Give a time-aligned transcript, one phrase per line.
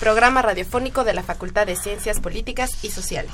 [0.00, 3.32] programa radiofónico de la Facultad de Ciencias Políticas y Sociales.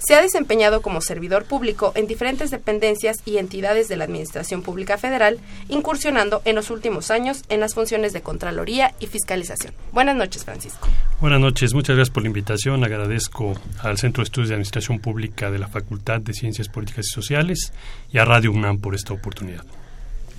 [0.04, 4.98] Se ha desempeñado como servidor público en diferentes dependencias y entidades de la Administración Pública
[4.98, 9.74] Federal, incursionando en los últimos años en las funciones de Contraloría y Fiscalización.
[9.92, 10.88] Buenas noches, Francisco.
[11.20, 12.84] Buenas noches, muchas gracias por la invitación.
[12.84, 17.14] Agradezco al Centro de Estudios de Administración Pública de la Facultad de Ciencias Políticas y
[17.14, 17.72] Sociales
[18.12, 19.64] y a Radio UNAM por esta oportunidad.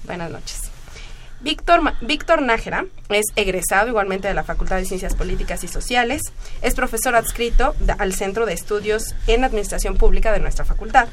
[0.05, 0.72] Buenas noches.
[1.43, 6.23] Víctor, Víctor Nájera es egresado igualmente de la Facultad de Ciencias Políticas y Sociales,
[6.63, 11.09] es profesor adscrito al Centro de Estudios en Administración Pública de nuestra facultad.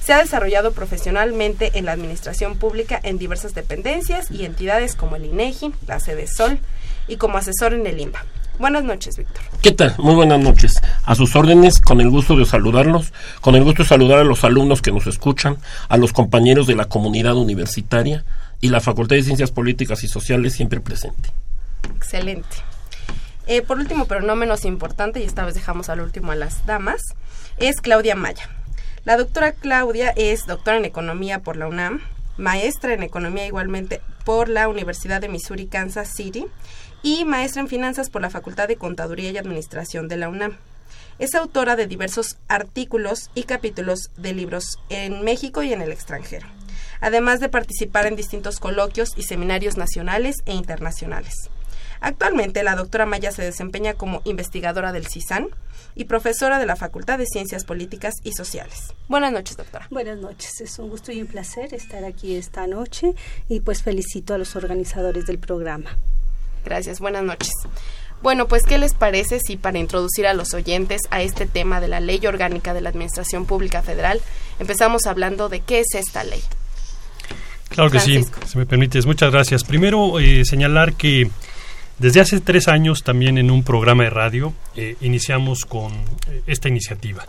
[0.00, 5.24] Se ha desarrollado profesionalmente en la administración pública en diversas dependencias y entidades como el
[5.24, 6.60] INEGI, la sede Sol
[7.08, 8.24] y como asesor en el IMBA.
[8.58, 9.42] Buenas noches, Víctor.
[9.62, 9.96] ¿Qué tal?
[9.98, 10.80] Muy buenas noches.
[11.02, 14.44] A sus órdenes, con el gusto de saludarlos, con el gusto de saludar a los
[14.44, 15.56] alumnos que nos escuchan,
[15.88, 18.24] a los compañeros de la comunidad universitaria,
[18.64, 21.28] y la Facultad de Ciencias Políticas y Sociales siempre presente.
[21.94, 22.56] Excelente.
[23.46, 26.64] Eh, por último, pero no menos importante, y esta vez dejamos al último a las
[26.64, 27.02] damas,
[27.58, 28.48] es Claudia Maya.
[29.04, 32.00] La doctora Claudia es doctora en Economía por la UNAM,
[32.38, 36.46] maestra en Economía igualmente por la Universidad de Missouri, Kansas City,
[37.02, 40.56] y maestra en Finanzas por la Facultad de Contaduría y Administración de la UNAM.
[41.18, 46.46] Es autora de diversos artículos y capítulos de libros en México y en el extranjero
[47.00, 51.50] además de participar en distintos coloquios y seminarios nacionales e internacionales.
[52.00, 55.48] Actualmente, la doctora Maya se desempeña como investigadora del CISAN
[55.94, 58.92] y profesora de la Facultad de Ciencias Políticas y Sociales.
[59.08, 59.86] Buenas noches, doctora.
[59.90, 63.14] Buenas noches, es un gusto y un placer estar aquí esta noche
[63.48, 65.96] y pues felicito a los organizadores del programa.
[66.64, 67.52] Gracias, buenas noches.
[68.22, 71.88] Bueno, pues ¿qué les parece si para introducir a los oyentes a este tema de
[71.88, 74.20] la Ley Orgánica de la Administración Pública Federal
[74.58, 76.42] empezamos hablando de qué es esta ley?
[77.74, 79.04] Claro que sí, si me permites.
[79.04, 79.64] Muchas gracias.
[79.64, 81.28] Primero, eh, señalar que
[81.98, 86.68] desde hace tres años también en un programa de radio eh, iniciamos con eh, esta
[86.68, 87.26] iniciativa.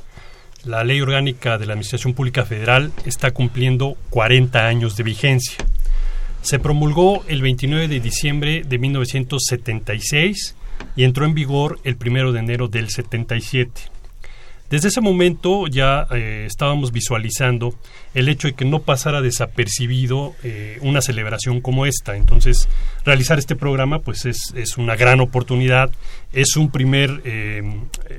[0.64, 5.58] La Ley Orgánica de la Administración Pública Federal está cumpliendo 40 años de vigencia.
[6.44, 10.56] Se promulgó el 29 de diciembre de 1976
[10.96, 13.95] y entró en vigor el 1 de enero del 77.
[14.76, 17.76] Desde ese momento ya eh, estábamos visualizando
[18.14, 22.18] el hecho de que no pasara desapercibido eh, una celebración como esta.
[22.18, 22.68] Entonces,
[23.06, 25.92] realizar este programa pues es, una gran oportunidad,
[26.34, 27.64] es un primer eh,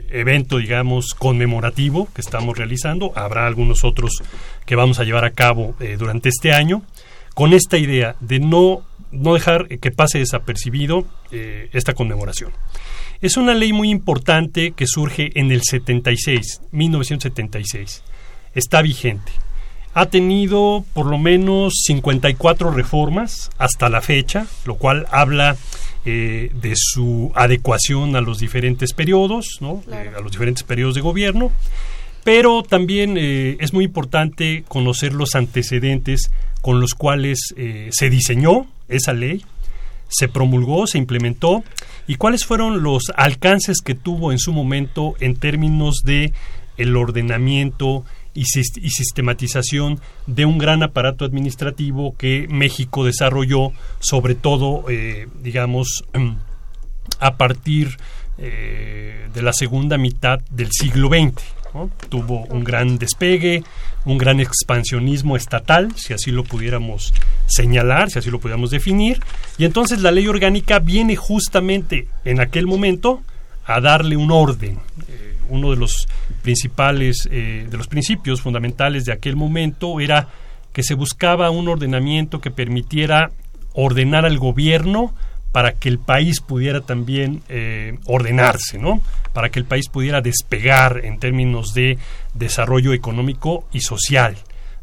[0.09, 3.13] evento, digamos, conmemorativo que estamos realizando.
[3.17, 4.23] Habrá algunos otros
[4.65, 6.81] que vamos a llevar a cabo durante este año,
[7.35, 8.81] con esta idea de no,
[9.13, 12.51] no dejar que pase desapercibido esta conmemoración.
[13.23, 18.03] Es una ley muy importante que surge en el 76, 1976.
[18.55, 19.33] Está vigente.
[19.95, 25.57] Ha tenido por lo menos 54 reformas hasta la fecha, lo cual habla
[26.05, 29.83] eh, de su adecuación a los diferentes periodos, ¿no?
[29.91, 31.51] Eh, a los diferentes periodos de gobierno.
[32.25, 36.31] Pero también eh, es muy importante conocer los antecedentes
[36.61, 37.55] con los cuales
[37.91, 39.45] se diseñó esa ley,
[40.09, 41.65] se promulgó, se implementó
[42.07, 46.33] y cuáles fueron los alcances que tuvo en su momento en términos de
[46.77, 48.05] el ordenamiento
[48.35, 56.05] y, sistematización de un gran aparato administrativo que México desarrolló, sobre todo, eh, digamos,
[57.21, 57.97] a partir
[58.39, 61.43] eh, de la segunda mitad del siglo XX.
[62.09, 63.63] Tuvo un gran despegue,
[64.05, 67.13] un gran expansionismo estatal, si así lo pudiéramos
[67.47, 69.21] señalar, si así lo pudiéramos definir,
[69.59, 73.23] y entonces la ley orgánica viene justamente en aquel momento
[73.65, 74.79] a darle un orden.
[75.09, 76.09] Eh, uno de los
[76.43, 80.29] principales, eh, de los principios fundamentales de aquel momento era
[80.73, 83.31] que se buscaba un ordenamiento que permitiera
[83.73, 85.15] ordenar al gobierno
[85.57, 89.01] para que el país pudiera también eh, ordenarse, ¿no?
[89.33, 91.97] Para que el país pudiera despegar en términos de
[92.35, 94.37] desarrollo económico y social.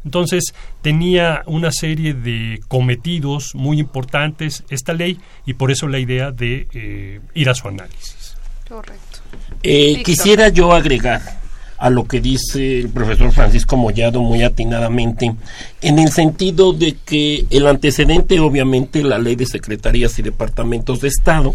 [0.04, 6.32] Entonces tenía una serie de cometidos muy importantes esta ley y por eso la idea
[6.32, 8.36] de eh, ir a su análisis.
[8.68, 9.20] Correcto.
[9.62, 11.43] Eh, quisiera yo agregar
[11.78, 15.34] a lo que dice el profesor Francisco Mollado muy atinadamente,
[15.82, 21.08] en el sentido de que el antecedente, obviamente, la ley de secretarías y departamentos de
[21.08, 21.54] Estado,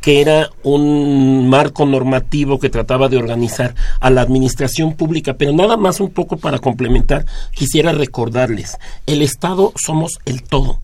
[0.00, 5.76] que era un marco normativo que trataba de organizar a la administración pública, pero nada
[5.76, 7.24] más un poco para complementar,
[7.54, 10.80] quisiera recordarles, el Estado somos el todo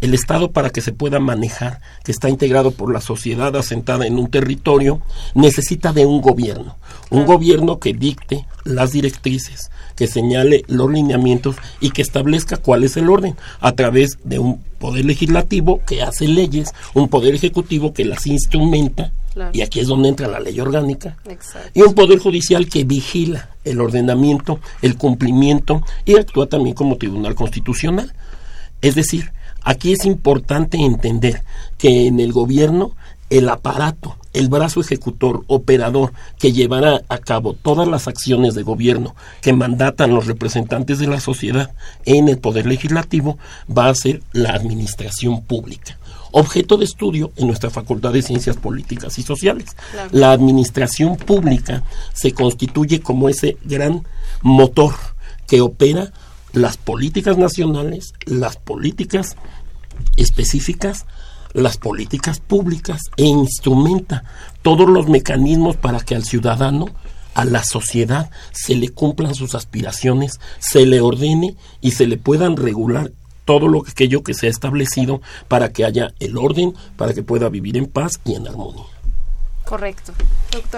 [0.00, 4.18] el Estado para que se pueda manejar, que está integrado por la sociedad asentada en
[4.18, 5.00] un territorio,
[5.34, 6.76] necesita de un gobierno,
[7.10, 12.96] un gobierno que dicte las directrices, que señale los lineamientos y que establezca cuál es
[12.96, 18.04] el orden a través de un poder legislativo que hace leyes, un poder ejecutivo que
[18.04, 19.12] las instrumenta,
[19.52, 21.16] y aquí es donde entra la ley orgánica,
[21.74, 27.34] y un poder judicial que vigila el ordenamiento, el cumplimiento y actúa también como tribunal
[27.34, 28.12] constitucional.
[28.80, 29.32] Es decir,
[29.66, 31.42] Aquí es importante entender
[31.76, 32.92] que en el gobierno
[33.30, 39.16] el aparato, el brazo ejecutor, operador que llevará a cabo todas las acciones de gobierno
[39.40, 41.72] que mandatan los representantes de la sociedad
[42.04, 45.98] en el poder legislativo va a ser la administración pública
[46.30, 49.74] objeto de estudio en nuestra Facultad de Ciencias Políticas y Sociales.
[50.12, 54.06] La administración pública se constituye como ese gran
[54.42, 54.94] motor
[55.46, 56.12] que opera
[56.52, 59.36] las políticas nacionales, las políticas
[60.16, 61.06] específicas
[61.56, 64.24] las políticas públicas e instrumenta
[64.60, 66.86] todos los mecanismos para que al ciudadano,
[67.34, 72.56] a la sociedad, se le cumplan sus aspiraciones, se le ordene y se le puedan
[72.56, 73.10] regular
[73.46, 77.48] todo lo aquello que se ha establecido para que haya el orden, para que pueda
[77.48, 78.84] vivir en paz y en armonía.
[79.64, 80.12] Correcto.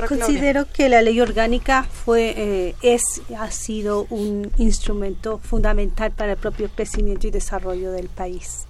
[0.09, 3.03] Considero que la ley orgánica fue, eh, es,
[3.37, 8.68] ha sido un instrumento fundamental para el propio crecimiento y desarrollo del país.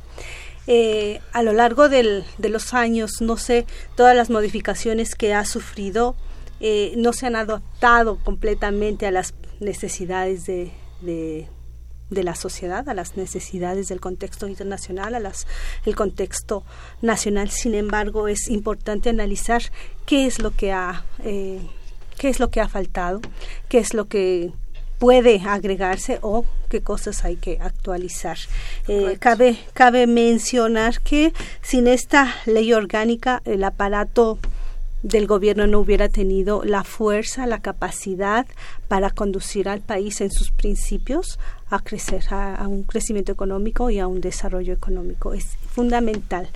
[0.70, 3.65] Eh, a lo largo del, de los años, no sé,
[3.97, 6.15] todas las modificaciones que ha sufrido
[6.61, 10.70] eh, no se han adaptado completamente a las necesidades de,
[12.11, 15.47] la sociedad, a las necesidades del contexto internacional, a las
[15.87, 16.65] el contexto
[17.00, 17.49] nacional.
[17.49, 19.62] Sin embargo, es importante analizar
[20.05, 21.61] qué es lo que ha eh,
[22.19, 23.23] qué es lo que ha faltado,
[23.71, 24.53] qué es lo que
[24.99, 28.37] puede agregarse o qué cosas hay que actualizar.
[28.89, 34.39] Eh, cabe, cabe mencionar que sin esta ley orgánica el aparato
[35.03, 38.47] del gobierno no hubiera tenido la fuerza, la capacidad
[38.89, 41.39] para conducir al país en sus principios
[41.71, 45.35] a crecer, a, un crecimiento económico y a un desarrollo económico.
[45.35, 46.49] Es fundamental.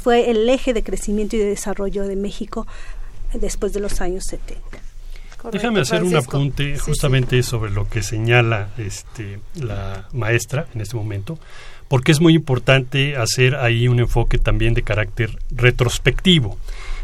[0.00, 2.66] fue el eje de crecimiento y de desarrollo de México
[3.34, 4.83] después de los años 70.
[5.52, 11.38] Déjame hacer un apunte justamente sobre lo que señala este, la maestra en este momento,
[11.88, 16.58] porque es muy importante hacer ahí un enfoque también de carácter retrospectivo.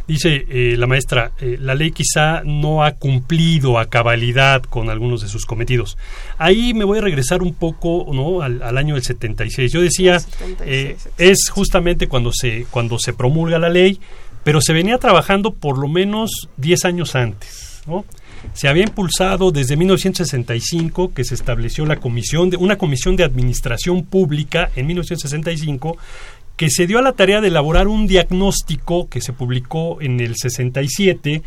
[0.09, 5.21] Dice eh, la maestra, eh, la ley quizá no ha cumplido a cabalidad con algunos
[5.21, 5.97] de sus cometidos.
[6.37, 8.43] Ahí me voy a regresar un poco ¿no?
[8.43, 9.71] al, año del 76.
[9.71, 10.21] Yo decía,
[10.65, 14.01] eh, es justamente cuando se, cuando se promulga la ley,
[14.43, 17.83] pero se venía trabajando por lo menos 10 años antes.
[17.87, 18.05] ¿no?
[18.53, 24.05] Se había impulsado desde 1965 que se estableció la comisión de una comisión de administración
[24.05, 25.97] pública en 1965
[26.57, 30.37] que se dio a la tarea de elaborar un diagnóstico que se publicó en el
[30.37, 31.43] 67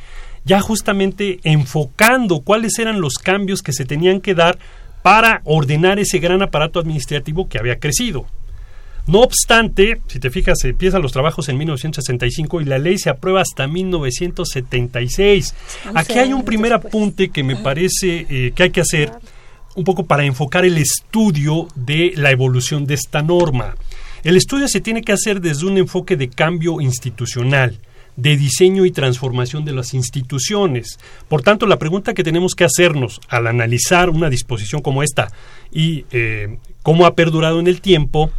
[0.45, 4.57] ya justamente enfocando cuáles eran los cambios que se tenían que dar
[5.01, 8.25] para ordenar ese gran aparato administrativo que había crecido.
[9.05, 13.09] No obstante, si te fijas, se empiezan los trabajos en 1965 y la ley se
[13.09, 15.53] aprueba hasta 1976.
[15.93, 19.11] Aquí hay un primer apunte que me parece eh, que hay que hacer
[19.75, 23.75] un poco para enfocar el estudio de la evolución de esta norma.
[24.23, 27.77] El estudio se tiene que hacer desde un enfoque de cambio institucional,
[28.15, 30.97] de diseño y transformación de las instituciones.
[31.27, 35.29] Por tanto, la pregunta que tenemos que hacernos al analizar una disposición como esta
[35.73, 38.31] y eh, cómo ha perdurado en el tiempo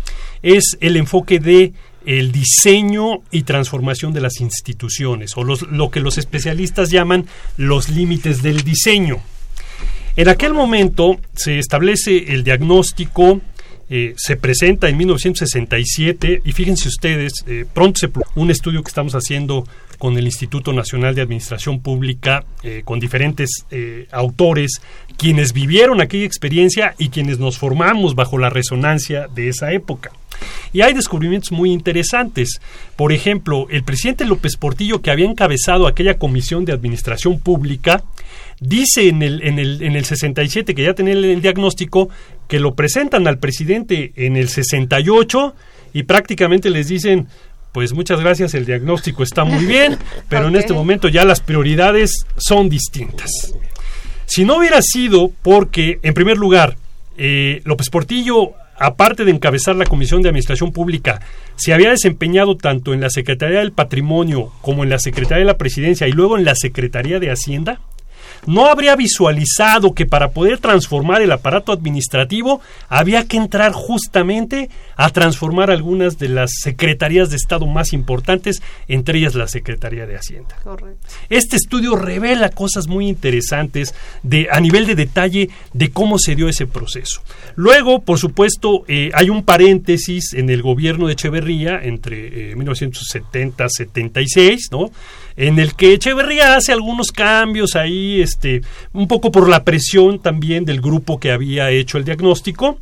[0.45, 1.73] es el enfoque de
[2.07, 8.43] el diseño y transformación de las instituciones, o lo que los especialistas llaman los límites
[8.43, 9.21] del diseño.
[10.17, 13.41] En aquel momento se establece el diagnóstico,
[13.91, 19.15] eh, se presenta en 1967 y fíjense ustedes, eh, pronto se un estudio que estamos
[19.15, 19.67] haciendo
[19.99, 23.65] con el Instituto Nacional de Administración Pública, eh, con diferentes
[24.11, 24.81] autores,
[25.17, 30.13] quienes vivieron aquella experiencia y quienes nos formamos bajo la resonancia de esa época.
[30.73, 32.61] Y hay descubrimientos muy interesantes.
[32.97, 38.03] Por ejemplo, el presidente López Portillo, que había encabezado aquella comisión de administración pública,
[38.61, 42.09] dice en el, en el, en el 67, que ya tenía el, diagnóstico,
[42.49, 45.55] que lo presentan al presidente en el 68
[45.93, 47.29] y prácticamente les dicen,
[47.73, 49.99] pues muchas gracias, el diagnóstico está muy bien,
[50.29, 53.31] pero en este momento ya las prioridades son distintas.
[54.27, 56.77] Si no hubiera sido porque, en primer lugar,
[57.17, 61.21] eh, López Portillo aparte de encabezar la Comisión de Administración Pública,
[61.57, 65.59] se había desempeñado tanto en la Secretaría del Patrimonio como en la Secretaría de la
[65.59, 67.81] Presidencia y luego en la Secretaría de Hacienda,
[68.47, 75.11] no habría visualizado que para poder transformar el aparato administrativo había que entrar justamente a
[75.11, 80.57] transformar algunas de las secretarías de Estado más importantes, entre ellas la Secretaría de Hacienda.
[81.29, 86.49] Este estudio revela cosas muy interesantes de, a nivel de detalle de cómo se dio
[86.49, 87.23] ese proceso.
[87.57, 94.69] Luego, por supuesto, eh, hay un paréntesis en el gobierno de Echeverría entre 1970 76,
[94.71, 94.91] ¿no?
[95.37, 98.63] En el que Echeverría hace algunos cambios ahí, este,
[98.93, 102.79] un poco por la presión también del grupo que había hecho el diagnóstico,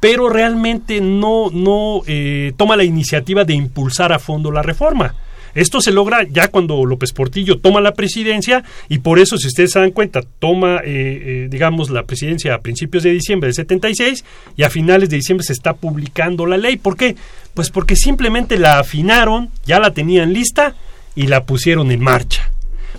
[0.00, 5.14] pero realmente no, no eh, toma la iniciativa de impulsar a fondo la reforma.
[5.54, 9.72] Esto se logra ya cuando López Portillo toma la presidencia y por eso, si ustedes
[9.72, 14.24] se dan cuenta, toma, eh, eh, digamos, la presidencia a principios de diciembre de 76
[14.56, 16.76] y a finales de diciembre se está publicando la ley.
[16.76, 17.16] ¿Por qué?
[17.52, 20.76] Pues porque simplemente la afinaron, ya la tenían lista
[21.14, 22.50] y la pusieron en marcha.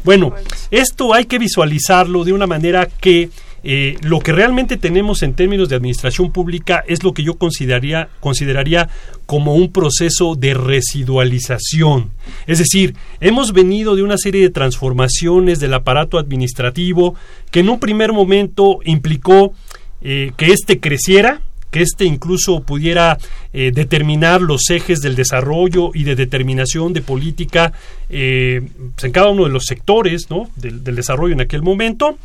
[0.04, 0.34] Bueno,
[0.72, 3.30] esto hay que visualizarlo de una manera que
[3.64, 8.10] eh, lo que realmente tenemos en términos de administración pública es lo que yo consideraría,
[8.20, 8.90] consideraría
[9.28, 12.10] como un proceso de residualización.
[12.48, 17.16] Es decir, hemos venido de una serie de transformaciones del aparato administrativo
[17.52, 19.54] que en un primer momento implicó
[20.02, 21.42] eh, que éste creciera,
[21.72, 23.18] que éste incluso pudiera
[23.54, 27.74] eh, determinar los ejes del desarrollo y de determinación de política
[28.10, 28.62] eh,
[28.94, 32.18] pues, en cada uno de los sectores del, desarrollo en aquel momento.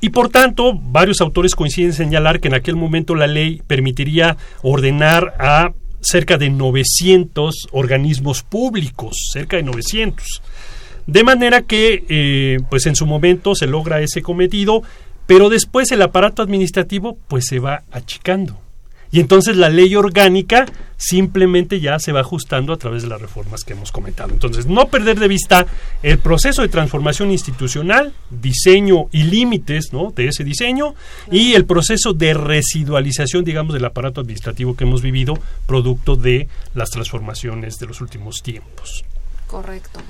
[0.00, 4.36] Y por tanto, varios autores coinciden en señalar que en aquel momento la ley permitiría
[4.62, 10.42] ordenar a cerca de 900 organismos públicos, cerca de 900.
[11.08, 14.82] De manera que, eh, pues en su momento se logra ese cometido
[15.28, 18.58] pero después el aparato administrativo pues se va achicando.
[19.10, 20.64] Y entonces la ley orgánica
[20.96, 24.30] simplemente ya se va ajustando a través de las reformas que hemos comentado.
[24.30, 25.66] Entonces, no perder de vista
[26.02, 30.12] el proceso de transformación institucional, diseño y límites ¿no?
[30.12, 30.94] de ese diseño
[31.30, 36.88] y el proceso de residualización, digamos, del aparato administrativo que hemos vivido producto de las
[36.88, 39.04] transformaciones de los últimos tiempos.
[39.46, 40.00] Correcto.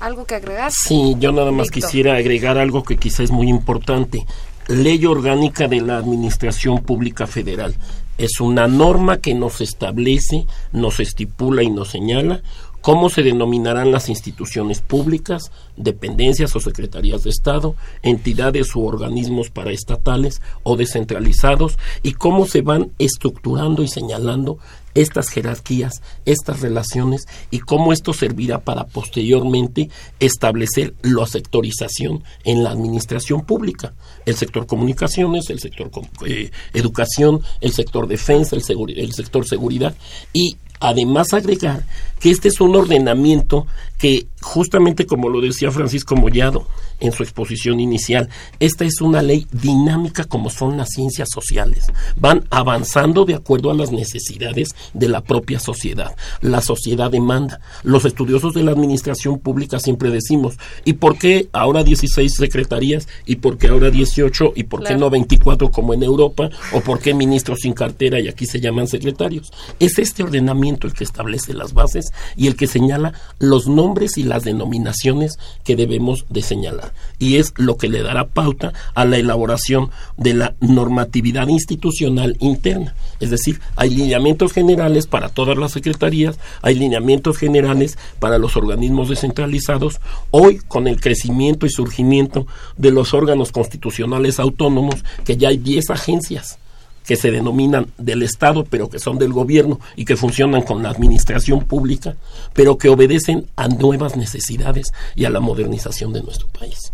[0.00, 0.70] ¿Algo que agregar?
[0.70, 4.26] Sí, yo nada más quisiera agregar algo que quizá es muy importante.
[4.68, 7.74] Ley Orgánica de la Administración Pública Federal.
[8.16, 12.42] Es una norma que nos establece, nos estipula y nos señala
[12.80, 20.42] cómo se denominarán las instituciones públicas, dependencias o secretarías de Estado, entidades u organismos paraestatales
[20.62, 24.58] o descentralizados y cómo se van estructurando y señalando
[24.94, 32.70] estas jerarquías, estas relaciones y cómo esto servirá para posteriormente establecer la sectorización en la
[32.70, 33.94] administración pública.
[34.24, 35.90] El sector comunicaciones, el sector
[36.26, 38.62] eh, educación, el sector defensa, el,
[38.96, 39.94] el sector seguridad
[40.32, 41.84] y además agregar
[42.24, 43.66] que este es un ordenamiento
[43.98, 46.66] que justamente como lo decía Francisco Mollado
[47.00, 51.86] en su exposición inicial, esta es una ley dinámica como son las ciencias sociales.
[52.16, 56.16] Van avanzando de acuerdo a las necesidades de la propia sociedad.
[56.40, 57.60] La sociedad demanda.
[57.82, 63.06] Los estudiosos de la administración pública siempre decimos, ¿y por qué ahora 16 secretarías?
[63.26, 64.52] ¿Y por qué ahora 18?
[64.56, 66.48] ¿Y por qué no 24 como en Europa?
[66.72, 69.52] ¿O por qué ministros sin cartera y aquí se llaman secretarios?
[69.78, 74.22] Es este ordenamiento el que establece las bases y el que señala los nombres y
[74.22, 76.92] las denominaciones que debemos de señalar.
[77.18, 82.94] Y es lo que le dará pauta a la elaboración de la normatividad institucional interna.
[83.20, 89.08] Es decir, hay lineamientos generales para todas las secretarías, hay lineamientos generales para los organismos
[89.08, 90.00] descentralizados.
[90.30, 95.90] Hoy, con el crecimiento y surgimiento de los órganos constitucionales autónomos, que ya hay 10
[95.90, 96.58] agencias
[97.04, 100.90] que se denominan del Estado, pero que son del gobierno y que funcionan con la
[100.90, 102.16] administración pública,
[102.52, 106.92] pero que obedecen a nuevas necesidades y a la modernización de nuestro país.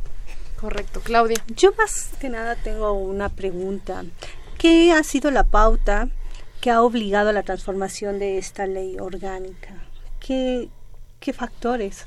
[0.60, 1.42] Correcto, Claudia.
[1.56, 4.04] Yo más que nada tengo una pregunta.
[4.58, 6.08] ¿Qué ha sido la pauta
[6.60, 9.74] que ha obligado a la transformación de esta ley orgánica?
[10.18, 10.68] ¿Qué,
[11.18, 12.04] qué factores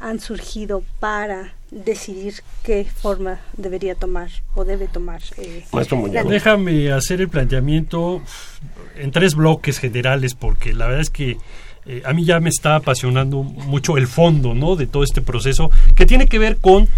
[0.00, 5.20] han surgido para decidir qué forma debería tomar o debe tomar.
[5.38, 5.64] Eh,
[6.28, 8.22] Déjame hacer el planteamiento
[8.96, 11.38] en tres bloques generales porque la verdad es que
[11.86, 14.76] eh, a mí ya me está apasionando mucho el fondo ¿no?
[14.76, 16.88] de todo este proceso que tiene que ver con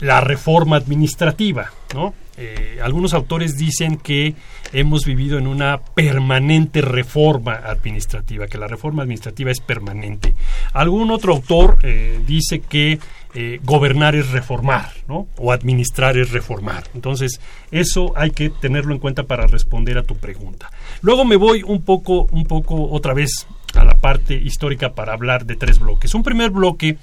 [0.00, 1.70] la reforma administrativa.
[1.94, 2.14] ¿no?
[2.36, 4.34] Eh, algunos autores dicen que
[4.72, 10.34] hemos vivido en una permanente reforma administrativa, que la reforma administrativa es permanente.
[10.72, 13.00] Algún otro autor eh, dice que
[13.34, 15.26] eh, gobernar es reformar, ¿no?
[15.36, 16.84] O administrar es reformar.
[16.94, 17.40] Entonces,
[17.70, 20.70] eso hay que tenerlo en cuenta para responder a tu pregunta.
[21.02, 25.44] Luego me voy un poco, un poco otra vez a la parte histórica para hablar
[25.44, 26.14] de tres bloques.
[26.14, 26.96] Un primer bloque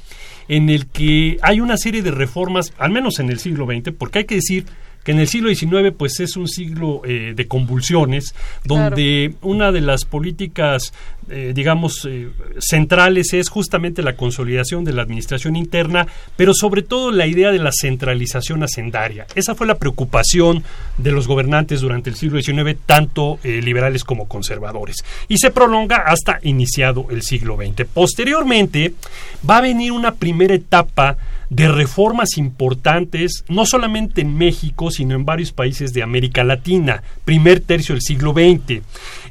[0.48, 4.20] en el que hay una serie de reformas, al menos en el siglo XX, porque
[4.20, 4.66] hay que decir
[5.06, 8.34] que en el siglo XIX pues es un siglo eh, de convulsiones,
[8.64, 10.94] donde una de las políticas,
[11.30, 12.30] eh, digamos, eh,
[12.60, 17.60] centrales es justamente la consolidación de la administración interna, pero sobre todo la idea de
[17.60, 19.26] la centralización hacendaria.
[19.36, 20.64] Esa fue la preocupación
[20.98, 26.40] de los gobernantes durante el siglo XIX, tanto liberales como conservadores, y se prolonga hasta
[26.44, 27.88] iniciado el siglo XX.
[27.92, 28.94] Posteriormente
[29.48, 31.18] va a venir una primera etapa
[31.50, 37.60] de reformas importantes, no solamente en México, sino en varios países de América Latina, primer
[37.60, 38.82] tercio del siglo XX.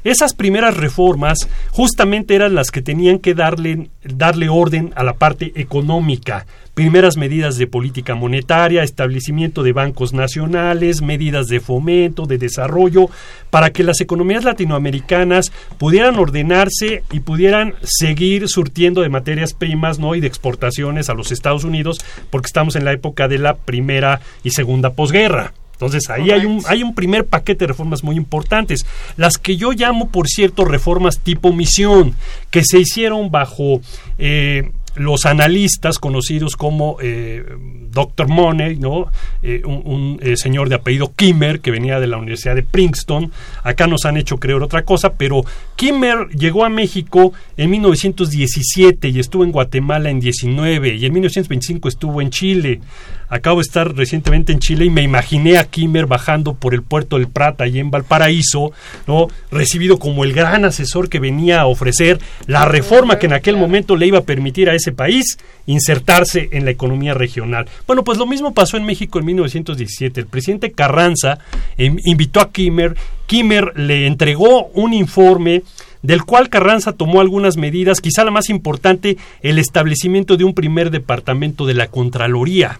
[0.05, 5.51] Esas primeras reformas justamente eran las que tenían que darle, darle orden a la parte
[5.55, 6.45] económica,
[6.75, 13.09] primeras medidas de política monetaria, establecimiento de bancos nacionales, medidas de fomento, de desarrollo,
[13.49, 20.13] para que las economías latinoamericanas pudieran ordenarse y pudieran seguir surtiendo de materias primas ¿no?
[20.13, 21.97] y de exportaciones a los Estados Unidos,
[22.29, 25.53] porque estamos en la época de la primera y segunda posguerra.
[25.75, 28.85] Entonces ahí hay un, hay un primer paquete de reformas muy importantes,
[29.17, 32.15] las que yo llamo, por cierto, reformas tipo misión,
[32.49, 33.81] que se hicieron bajo
[34.17, 37.43] eh, los analistas conocidos como eh,
[37.91, 38.27] Dr.
[38.27, 39.07] Money, ¿no?
[39.43, 43.31] Eh, un, eh, señor de apellido Kimmer que venía de la Universidad de Princeton.
[43.63, 45.43] Acá nos han hecho creer otra cosa, pero
[45.75, 51.89] Kimmer llegó a México en 1917 y estuvo en Guatemala en 19 y en 1925
[51.89, 52.81] estuvo en Chile.
[53.29, 57.17] Acabo de estar recientemente en Chile y me imaginé a Kimmer bajando por el puerto
[57.17, 58.71] del Prata y en Valparaíso,
[59.07, 59.27] ¿no?
[59.51, 63.95] Recibido como el gran asesor que venía a ofrecer la reforma que en aquel momento
[63.95, 67.67] le iba a permitir a ese país insertarse en la economía regional.
[67.87, 70.21] Bueno, pues lo mismo pasó en México en 1917.
[70.21, 71.39] El presidente Carranza
[71.77, 75.63] em, invitó a Kimmer, Kimmer le entregó un informe
[76.03, 80.91] del cual Carranza tomó algunas medidas, quizá la más importante, el establecimiento de un primer
[80.91, 82.79] departamento de la Contraloría.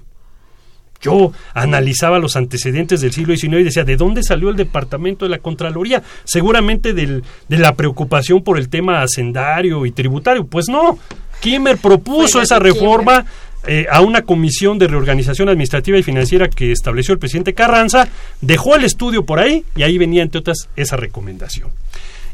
[1.02, 5.30] Yo analizaba los antecedentes del siglo XIX y decía, ¿de dónde salió el departamento de
[5.30, 6.02] la Contraloría?
[6.24, 10.46] Seguramente de la preocupación por el tema hacendario y tributario.
[10.48, 10.98] Pues no,
[11.42, 13.26] Kimmer propuso esa reforma
[13.68, 18.08] eh, a una comisión de reorganización administrativa y financiera que estableció el presidente Carranza,
[18.42, 21.70] dejó el estudio por ahí y ahí venía, entre otras, esa recomendación.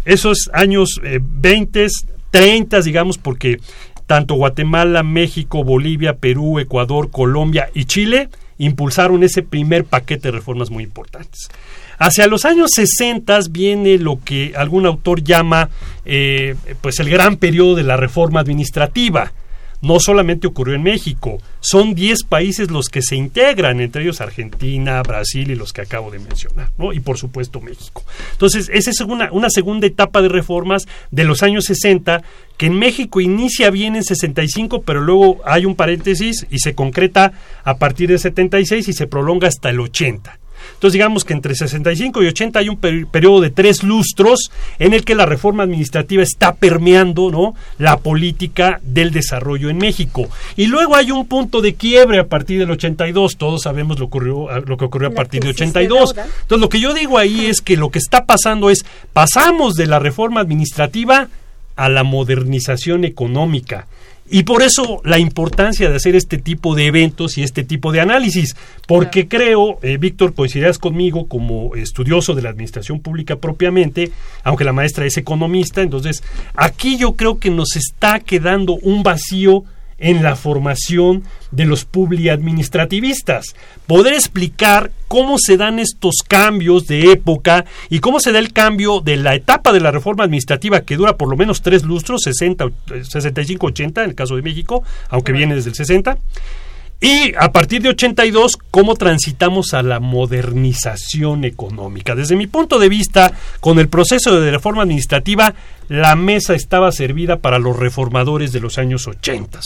[0.03, 1.89] Esos años 20, eh,
[2.31, 3.59] 30, digamos, porque
[4.07, 8.29] tanto Guatemala, México, Bolivia, Perú, Ecuador, Colombia y Chile
[8.65, 11.49] impulsaron ese primer paquete de reformas muy importantes.
[11.97, 15.69] Hacia los años 60 viene lo que algún autor llama
[16.05, 19.33] eh, pues el gran periodo de la reforma administrativa.
[19.81, 25.01] No solamente ocurrió en México, son 10 países los que se integran, entre ellos Argentina,
[25.01, 26.93] Brasil y los que acabo de mencionar, ¿no?
[26.93, 28.03] y por supuesto México.
[28.33, 32.23] Entonces, esa es una, segunda etapa de reformas de los años 60
[32.57, 37.33] que en México inicia bien en 65, pero luego hay un paréntesis y se concreta
[37.63, 40.40] a partir de 76 y se prolonga hasta el 80.
[40.81, 45.05] Entonces digamos que entre 65 y 80 hay un periodo de tres lustros en el
[45.05, 47.53] que la reforma administrativa está permeando ¿no?
[47.77, 50.27] la política del desarrollo en México.
[50.57, 54.47] Y luego hay un punto de quiebre a partir del 82, todos sabemos lo, ocurrió,
[54.61, 56.15] lo que ocurrió a partir de 82.
[56.17, 59.85] Entonces lo que yo digo ahí es que lo que está pasando es, pasamos de
[59.85, 61.27] la reforma administrativa
[61.75, 63.85] a la modernización económica.
[64.33, 67.99] Y por eso la importancia de hacer este tipo de eventos y este tipo de
[67.99, 68.55] análisis,
[68.87, 74.09] porque creo, eh, Víctor, coincidirás conmigo como estudioso de la administración pública propiamente,
[74.45, 76.23] aunque la maestra es economista, entonces
[76.55, 79.65] aquí yo creo que nos está quedando un vacío
[80.01, 83.55] en la formación de los publiadministrativistas.
[83.87, 88.99] Poder explicar cómo se dan estos cambios de época y cómo se da el cambio
[88.99, 92.69] de la etapa de la reforma administrativa que dura por lo menos tres lustros, 60,
[93.03, 96.17] 65, 80 en el caso de México, aunque viene desde el 60.
[97.03, 102.13] Y a partir de 82, cómo transitamos a la modernización económica.
[102.13, 105.55] Desde mi punto de vista, con el proceso de reforma administrativa,
[105.89, 109.61] la mesa estaba servida para los reformadores de los años 80.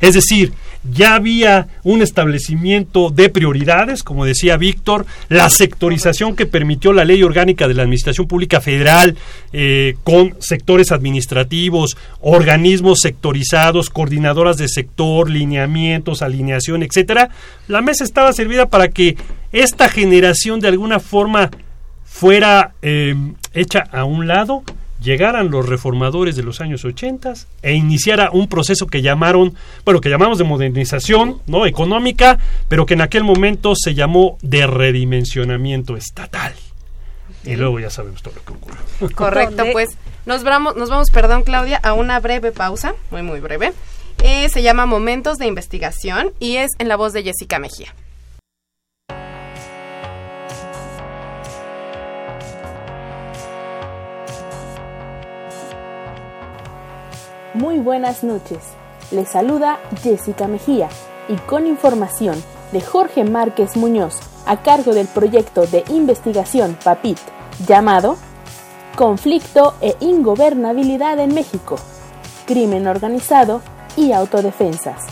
[0.00, 6.92] Es decir, ya había un establecimiento de prioridades, como decía Víctor, la sectorización que permitió
[6.92, 9.16] la ley orgánica de la Administración Pública Federal
[9.52, 17.28] eh, con sectores administrativos, organismos sectorizados, coordinadoras de sector, lineamientos, alineación, etcétera.
[17.68, 19.16] La mesa estaba servida para que
[19.52, 21.50] esta generación de alguna forma
[22.04, 23.14] fuera eh,
[23.52, 24.62] hecha a un lado
[25.00, 30.08] llegaran los reformadores de los años 80 e iniciara un proceso que llamaron, bueno, que
[30.08, 31.66] llamamos de modernización, ¿no?
[31.66, 36.54] económica, pero que en aquel momento se llamó de redimensionamiento estatal.
[37.44, 39.16] Y luego ya sabemos todo lo que ocurrió.
[39.16, 43.72] Correcto, pues nos vamos, nos vamos, perdón Claudia, a una breve pausa, muy muy breve.
[44.22, 47.94] Eh, se llama Momentos de Investigación y es en la voz de Jessica Mejía.
[57.54, 58.58] Muy buenas noches.
[59.10, 60.88] Les saluda Jessica Mejía
[61.28, 67.18] y con información de Jorge Márquez Muñoz a cargo del proyecto de investigación PAPIT
[67.66, 68.16] llamado
[68.96, 71.74] Conflicto e Ingobernabilidad en México,
[72.46, 73.62] Crimen Organizado
[73.96, 75.02] y Autodefensas.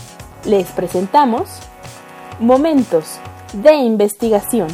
[0.45, 1.49] Les presentamos
[2.39, 3.19] Momentos
[3.53, 4.69] de Investigación.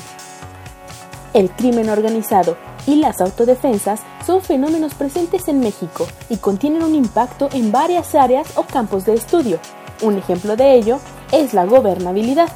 [1.32, 7.48] El crimen organizado y las autodefensas son fenómenos presentes en México y contienen un impacto
[7.52, 9.58] en varias áreas o campos de estudio.
[10.02, 10.98] Un ejemplo de ello
[11.32, 12.48] es la gobernabilidad.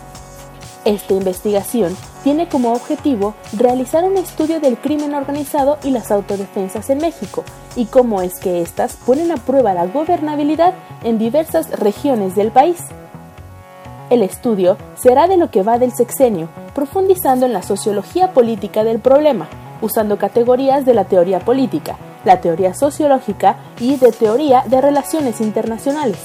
[0.85, 6.99] Esta investigación tiene como objetivo realizar un estudio del crimen organizado y las autodefensas en
[6.99, 7.45] México
[7.77, 12.79] y cómo es que éstas ponen a prueba la gobernabilidad en diversas regiones del país.
[14.11, 19.01] El estudio será de lo que va del sexenio, profundizando en la sociología política del
[19.01, 19.49] problema,
[19.81, 26.19] usando categorías de la teoría política, la teoría sociológica y de teoría de relaciones internacionales.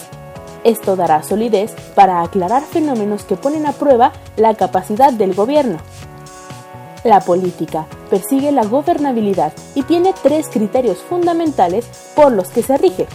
[0.64, 5.78] Esto dará solidez para aclarar fenómenos que ponen a prueba la capacidad del gobierno.
[7.04, 11.86] La política persigue la gobernabilidad y tiene tres criterios fundamentales
[12.16, 13.08] por los que se rige.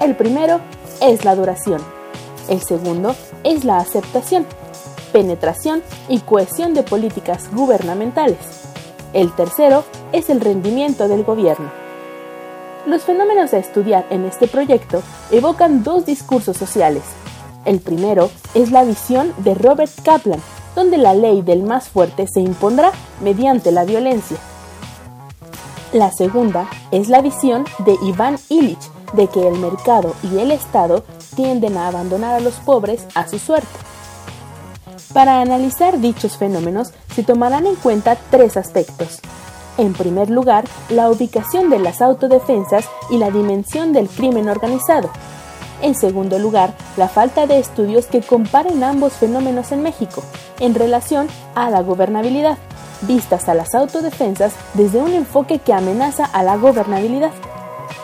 [0.00, 0.60] El primero
[1.00, 1.80] es la duración.
[2.48, 4.44] El segundo es la aceptación,
[5.12, 8.61] penetración y cohesión de políticas gubernamentales.
[9.12, 11.70] El tercero es el rendimiento del gobierno.
[12.86, 17.02] Los fenómenos a estudiar en este proyecto evocan dos discursos sociales.
[17.64, 20.40] El primero es la visión de Robert Kaplan,
[20.74, 22.90] donde la ley del más fuerte se impondrá
[23.22, 24.38] mediante la violencia.
[25.92, 31.04] La segunda es la visión de Iván Illich, de que el mercado y el Estado
[31.36, 33.68] tienden a abandonar a los pobres a su suerte.
[35.12, 39.20] Para analizar dichos fenómenos se tomarán en cuenta tres aspectos.
[39.76, 45.10] En primer lugar, la ubicación de las autodefensas y la dimensión del crimen organizado.
[45.82, 50.22] En segundo lugar, la falta de estudios que comparen ambos fenómenos en México
[50.60, 52.56] en relación a la gobernabilidad,
[53.02, 57.32] vistas a las autodefensas desde un enfoque que amenaza a la gobernabilidad.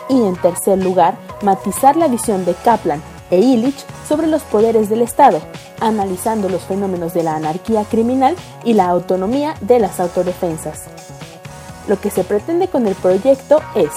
[0.09, 5.01] Y en tercer lugar, matizar la visión de Kaplan e Illich sobre los poderes del
[5.01, 5.39] Estado,
[5.79, 10.83] analizando los fenómenos de la anarquía criminal y la autonomía de las autodefensas.
[11.87, 13.89] Lo que se pretende con el proyecto es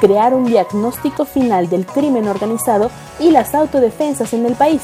[0.00, 4.82] crear un diagnóstico final del crimen organizado y las autodefensas en el país,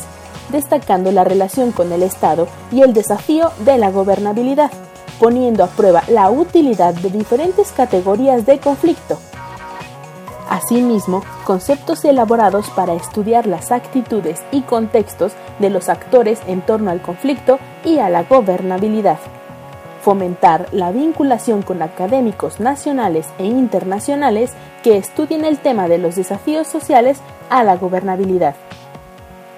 [0.50, 4.70] destacando la relación con el Estado y el desafío de la gobernabilidad,
[5.18, 9.18] poniendo a prueba la utilidad de diferentes categorías de conflicto,
[10.52, 17.00] Asimismo, conceptos elaborados para estudiar las actitudes y contextos de los actores en torno al
[17.00, 19.16] conflicto y a la gobernabilidad.
[20.02, 26.68] Fomentar la vinculación con académicos nacionales e internacionales que estudien el tema de los desafíos
[26.68, 27.16] sociales
[27.48, 28.54] a la gobernabilidad.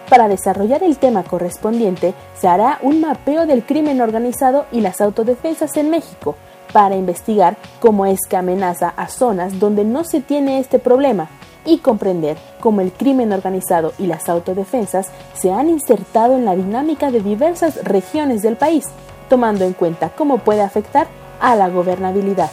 [0.08, 5.76] Para desarrollar el tema correspondiente, se hará un mapeo del crimen organizado y las autodefensas
[5.76, 6.36] en México,
[6.74, 11.30] para investigar cómo es que amenaza a zonas donde no se tiene este problema,
[11.64, 17.10] y comprender cómo el crimen organizado y las autodefensas se han insertado en la dinámica
[17.10, 18.84] de diversas regiones del país,
[19.28, 21.06] tomando en cuenta cómo puede afectar
[21.40, 22.50] a la gobernabilidad.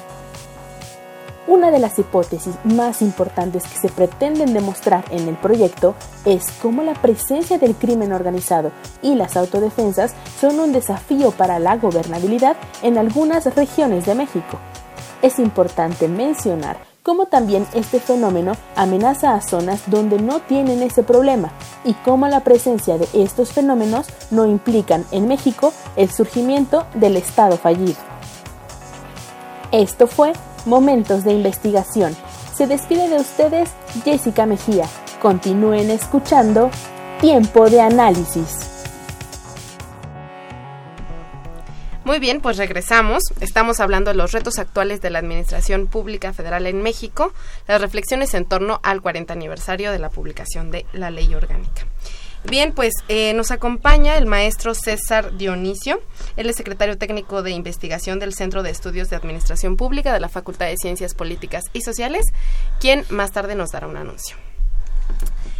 [1.51, 6.81] Una de las hipótesis más importantes que se pretenden demostrar en el proyecto es cómo
[6.81, 12.97] la presencia del crimen organizado y las autodefensas son un desafío para la gobernabilidad en
[12.97, 14.59] algunas regiones de México.
[15.21, 21.51] Es importante mencionar cómo también este fenómeno amenaza a zonas donde no tienen ese problema
[21.83, 27.57] y cómo la presencia de estos fenómenos no implican en México el surgimiento del Estado
[27.57, 27.99] fallido.
[29.73, 30.31] Esto fue
[30.65, 32.15] Momentos de Investigación.
[32.55, 33.69] Se despide de ustedes
[34.03, 34.85] Jessica Mejía.
[35.21, 36.69] Continúen escuchando
[37.19, 38.71] Tiempo de Análisis.
[42.03, 43.23] Muy bien, pues regresamos.
[43.39, 47.31] Estamos hablando de los retos actuales de la Administración Pública Federal en México,
[47.67, 51.85] las reflexiones en torno al 40 aniversario de la publicación de la Ley Orgánica.
[52.49, 56.01] Bien, pues eh, nos acompaña el maestro César Dionisio.
[56.35, 60.29] Él es secretario técnico de investigación del Centro de Estudios de Administración Pública de la
[60.29, 62.25] Facultad de Ciencias Políticas y Sociales,
[62.79, 64.35] quien más tarde nos dará un anuncio.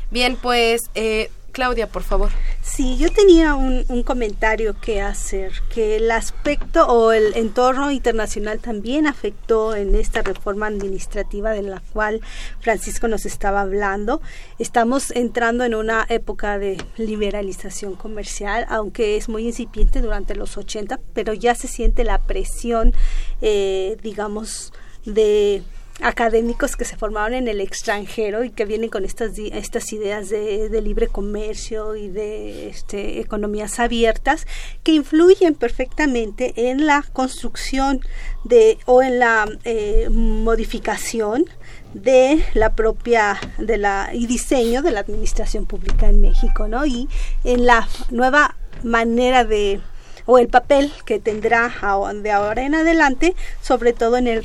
[0.10, 2.32] Bien, pues eh, Claudia, por favor.
[2.64, 9.08] Sí, yo tenía un, comentario que hacer, que el aspecto o el entorno internacional también
[9.08, 12.22] afectó en esta reforma administrativa de la cual
[12.60, 14.22] Francisco nos estaba hablando.
[14.60, 21.00] Estamos entrando en una época de liberalización comercial, aunque es muy incipiente durante los 80,
[21.16, 22.94] pero ya se siente la presión,
[23.42, 24.72] eh, digamos,
[25.04, 25.64] de
[26.02, 30.82] académicos que se formaron en el extranjero y que vienen con estas, estas ideas de,
[30.82, 34.48] libre comercio y de este, economías abiertas
[34.84, 38.02] que influyen perfectamente en la construcción
[38.44, 41.46] de o en la eh, modificación
[41.94, 46.86] de la propia de la y diseño de la administración pública en México, ¿no?
[46.86, 47.10] Y
[47.44, 49.82] en la nueva manera de
[50.26, 51.72] o el papel que tendrá
[52.14, 54.44] de ahora en adelante, sobre todo en el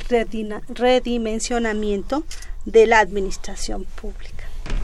[0.69, 2.23] redimensionamiento
[2.65, 4.37] de la administración pública.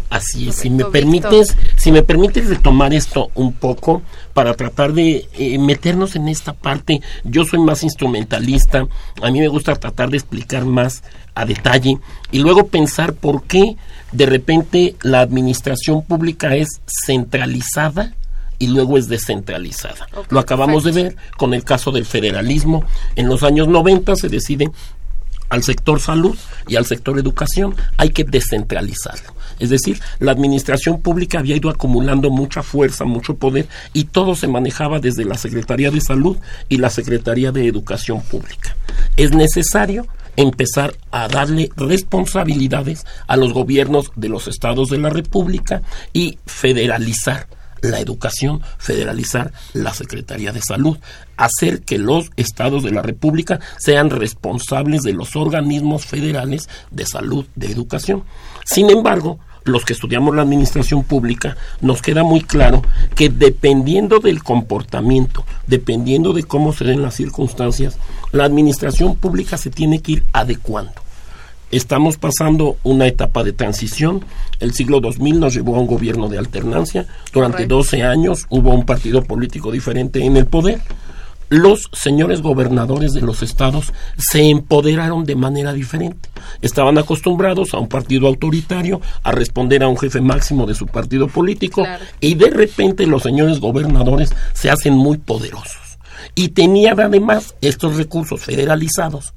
[0.10, 4.04] Así es, si me permites, si me permites retomar esto un poco
[4.34, 7.02] para tratar de eh, meternos en esta parte.
[7.24, 8.88] Yo soy más instrumentalista,
[9.22, 11.04] a mí me gusta tratar de explicar más
[11.34, 11.98] a detalle
[12.32, 13.76] y luego pensar por qué
[14.12, 16.68] de repente la administración pública es
[17.06, 18.14] centralizada
[18.64, 20.08] y luego es descentralizada.
[20.30, 22.86] Lo acabamos de ver con el caso del federalismo.
[23.18, 24.72] En los años 90 se decide
[25.50, 26.38] al sector salud
[26.70, 29.34] y al sector educación hay que descentralizarlo.
[29.60, 34.48] Es decir, la administración pública había ido acumulando mucha fuerza, mucho poder y todo se
[34.48, 36.38] manejaba desde la Secretaría de Salud
[36.70, 38.78] y la Secretaría de Educación Pública.
[39.18, 45.82] Es necesario empezar a darle responsabilidades a los gobiernos de los estados de la República
[46.14, 47.48] y federalizar
[47.84, 50.98] la educación, federalizar la Secretaría de Salud,
[51.38, 57.46] hacer que los estados de la República sean responsables de los organismos federales de salud,
[57.56, 58.24] de educación.
[58.66, 62.82] Sin embargo, los que estudiamos la administración pública, nos queda muy claro
[63.16, 67.98] que dependiendo del comportamiento, dependiendo de cómo se den las circunstancias,
[68.32, 71.03] la administración pública se tiene que ir adecuando.
[71.74, 74.24] Estamos pasando una etapa de transición.
[74.60, 77.08] El siglo 2000 nos llevó a un gobierno de alternancia.
[77.34, 80.82] Durante 12 años hubo un partido político diferente en el poder.
[81.50, 86.30] Los señores gobernadores de los estados se empoderaron de manera diferente.
[86.62, 91.28] Estaban acostumbrados a un partido autoritario, a responder a un jefe máximo de su partido
[91.28, 91.84] político,
[92.20, 95.98] y de repente los señores gobernadores se hacen muy poderosos.
[96.36, 99.34] Y tenían además estos recursos federalizados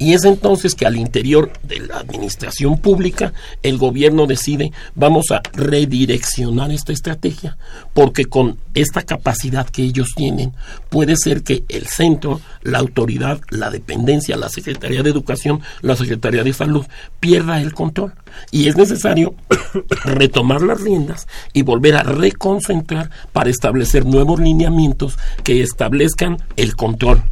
[0.00, 5.42] y es entonces que al interior de la administración pública el gobierno decide vamos a
[5.52, 7.58] redireccionar esta estrategia
[7.92, 10.54] porque con esta capacidad que ellos tienen
[10.88, 16.44] puede ser que el centro, la autoridad, la dependencia, la Secretaría de Educación, la Secretaría
[16.44, 16.86] de Salud
[17.20, 18.14] pierda el control.
[18.50, 19.34] Y es necesario
[20.04, 27.22] retomar las riendas y volver a reconcentrar para establecer nuevos lineamientos que establezcan el control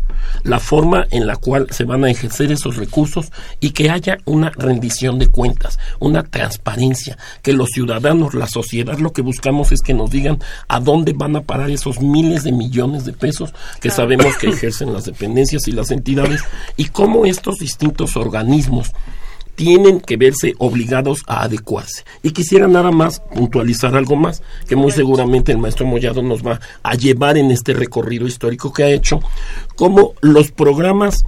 [0.43, 4.51] la forma en la cual se van a ejercer esos recursos y que haya una
[4.51, 9.95] rendición de cuentas, una transparencia, que los ciudadanos, la sociedad, lo que buscamos es que
[9.95, 14.37] nos digan a dónde van a parar esos miles de millones de pesos que sabemos
[14.37, 16.43] que ejercen las dependencias y las entidades
[16.77, 18.93] y cómo estos distintos organismos
[19.59, 22.05] tienen que verse obligados a adecuarse.
[22.23, 26.61] Y quisiera nada más puntualizar algo más, que muy seguramente el maestro Mollado nos va
[26.85, 29.21] a llevar en este recorrido histórico que ha hecho,
[29.75, 31.25] como los programas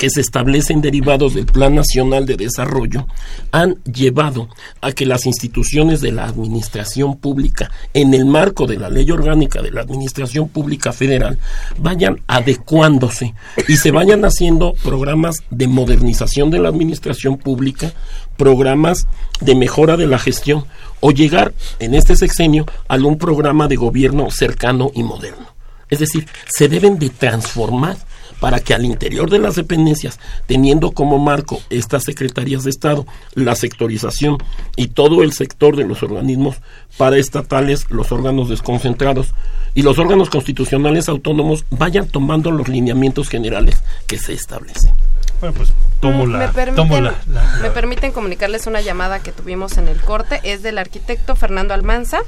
[0.00, 3.06] que se establecen derivados del Plan Nacional de Desarrollo
[3.52, 4.48] han llevado
[4.80, 9.60] a que las instituciones de la administración pública, en el marco de la ley orgánica
[9.60, 11.36] de la administración pública federal,
[11.76, 13.34] vayan adecuándose
[13.68, 17.92] y se vayan haciendo programas de modernización de la administración pública,
[18.38, 19.06] programas
[19.42, 20.64] de mejora de la gestión
[21.00, 25.54] o llegar en este sexenio a un programa de gobierno cercano y moderno.
[25.90, 27.98] Es decir, se deben de transformar
[28.40, 33.54] para que al interior de las dependencias, teniendo como marco estas secretarías de Estado, la
[33.54, 34.38] sectorización
[34.76, 36.56] y todo el sector de los organismos
[36.96, 39.34] paraestatales, los órganos desconcentrados
[39.74, 44.92] y los órganos constitucionales autónomos vayan tomando los lineamientos generales que se establecen.
[45.40, 49.20] Bueno, pues tomo Mm, la, me, permiten, tomo la- la- me permiten comunicarles una llamada
[49.20, 50.40] que tuvimos en el corte.
[50.44, 52.18] Es del arquitecto Fernando Almanza.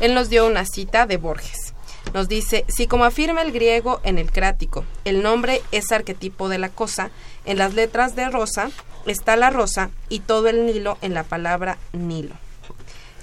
[0.00, 1.65] Él nos dio una cita de Borges.
[2.14, 6.58] Nos dice, si como afirma el griego en el crático, el nombre es arquetipo de
[6.58, 7.10] la cosa,
[7.44, 8.70] en las letras de rosa
[9.06, 12.34] está la rosa y todo el Nilo en la palabra Nilo.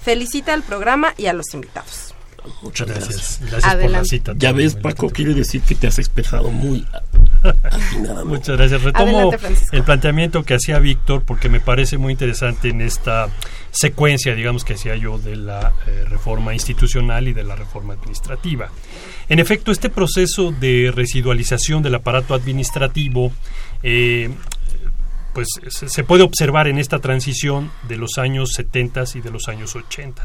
[0.02, 2.14] Felicita al programa y a los invitados.
[2.62, 3.08] Muchas Gracias.
[3.08, 3.40] gracias.
[3.40, 4.08] Gracias por la Adelante.
[4.08, 4.32] cita.
[4.36, 6.86] Ya ves, Paco, quiere decir que te has expresado muy.
[8.24, 8.82] Muchas gracias.
[8.82, 13.28] Retomo Adelante, el planteamiento que hacía Víctor porque me parece muy interesante en esta
[13.70, 18.70] secuencia, digamos, que hacía yo de la eh, reforma institucional y de la reforma administrativa.
[19.28, 23.32] En efecto, este proceso de residualización del aparato administrativo
[23.82, 24.30] eh,
[25.32, 29.48] pues se, se puede observar en esta transición de los años 70 y de los
[29.48, 30.24] años 80.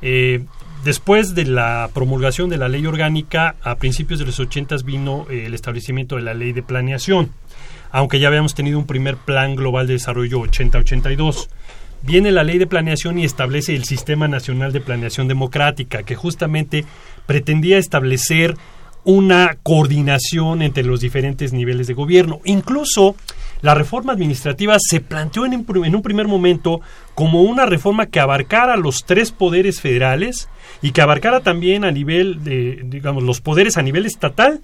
[0.00, 0.44] Eh,
[0.84, 5.46] después de la promulgación de la ley orgánica, a principios de los 80 vino eh,
[5.46, 7.32] el establecimiento de la ley de planeación,
[7.90, 11.48] aunque ya habíamos tenido un primer plan global de desarrollo 80-82.
[12.02, 16.84] Viene la ley de planeación y establece el Sistema Nacional de Planeación Democrática, que justamente
[17.26, 18.56] pretendía establecer
[19.04, 22.40] una coordinación entre los diferentes niveles de gobierno.
[22.44, 23.16] Incluso
[23.60, 26.80] la reforma administrativa se planteó en un, primer momento
[27.14, 30.48] como una reforma que abarcara los tres poderes federales
[30.80, 34.60] y que abarcara también a nivel de, digamos, los poderes a nivel estatal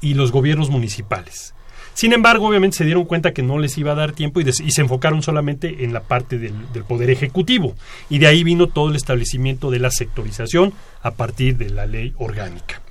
[0.00, 1.54] y los gobiernos municipales.
[1.94, 4.80] Sin embargo, obviamente se dieron cuenta que no les iba a dar tiempo y, se
[4.80, 6.54] enfocaron solamente en la parte del,
[6.88, 7.76] poder ejecutivo.
[8.10, 12.12] Y de ahí vino todo el establecimiento de la sectorización a partir de la ley
[12.18, 12.82] orgánica.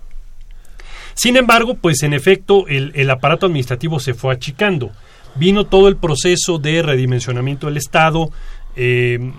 [1.15, 4.93] Sin embargo, pues en efecto el aparato administrativo se fue achicando.
[5.35, 8.29] Vino todo el proceso de redimensionamiento del Estado,
[8.75, 9.31] eh,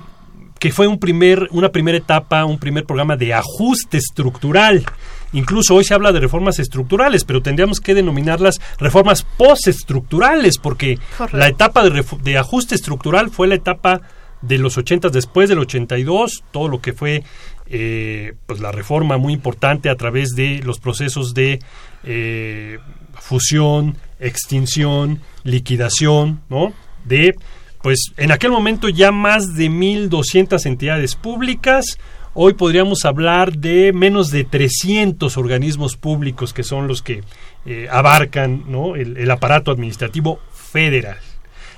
[0.59, 4.85] que fue un primer, una primera etapa, un primer programa de ajuste estructural.
[5.33, 11.37] Incluso hoy se habla de reformas estructurales, pero tendríamos que denominarlas reformas postestructurales, porque Correcto.
[11.37, 14.01] la etapa de, de ajuste estructural fue la etapa
[14.43, 17.25] de los 80 después del 82, todo lo que fue
[17.67, 21.61] eh, pues la reforma muy importante a través de los procesos de
[22.03, 22.79] eh,
[23.15, 26.73] fusión, extinción, liquidación, ¿no?
[27.05, 27.35] De,
[27.83, 31.99] pues en aquel momento ya más de 1.200 entidades públicas,
[32.33, 37.23] hoy podríamos hablar de menos de 300 organismos públicos que son los que
[37.67, 38.97] eh, abarcan ¿no?
[38.97, 41.19] el, el aparato administrativo federal.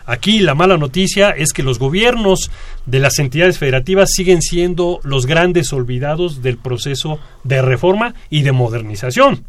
[0.07, 2.53] Aquí la mala noticia es que los gobiernos
[2.87, 8.53] de las entidades federativas siguen siendo los grandes olvidados del proceso de reforma y de
[8.53, 9.45] modernización.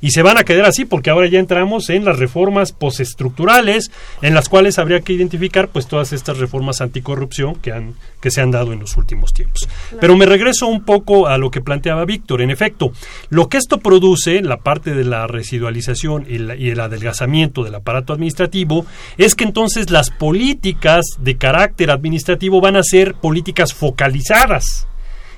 [0.00, 3.90] Y se van a quedar así porque ahora ya entramos en las reformas postestructurales
[4.22, 8.40] en las cuales habría que identificar pues todas estas reformas anticorrupción que han que se
[8.40, 9.68] han dado en los últimos tiempos.
[10.00, 12.42] Pero me regreso un poco a lo que planteaba Víctor.
[12.42, 12.92] En efecto,
[13.30, 17.76] lo que esto produce, la parte de la residualización y, la- y el adelgazamiento del
[17.76, 18.86] aparato administrativo,
[19.18, 24.86] es que entonces las políticas de carácter administrativo van a ser políticas focalizadas.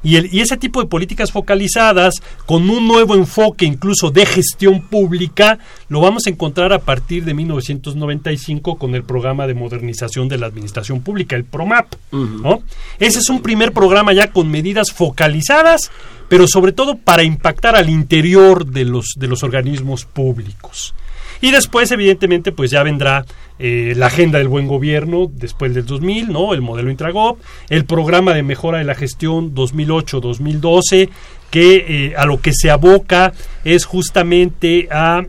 [0.02, 2.14] Y, el- y ese tipo de políticas focalizadas,
[2.46, 5.58] con un nuevo enfoque incluso de gestión pública,
[5.88, 10.46] lo vamos a encontrar a partir de 1995 con el programa de modernización de la
[10.46, 11.94] administración pública, el PROMAP.
[12.12, 12.62] ¿no?
[12.98, 15.90] Ese es un primer programa ya con medidas focalizadas,
[16.28, 20.94] pero sobre todo para impactar al interior de los, de los organismos públicos.
[21.40, 23.24] Y después, evidentemente, pues ya vendrá
[23.58, 26.54] eh, la agenda del buen gobierno después del 2000, ¿no?
[26.54, 31.08] El modelo Intragop, el programa de mejora de la gestión 2008-2012,
[31.50, 33.32] que eh, a lo que se aboca
[33.64, 35.24] es justamente a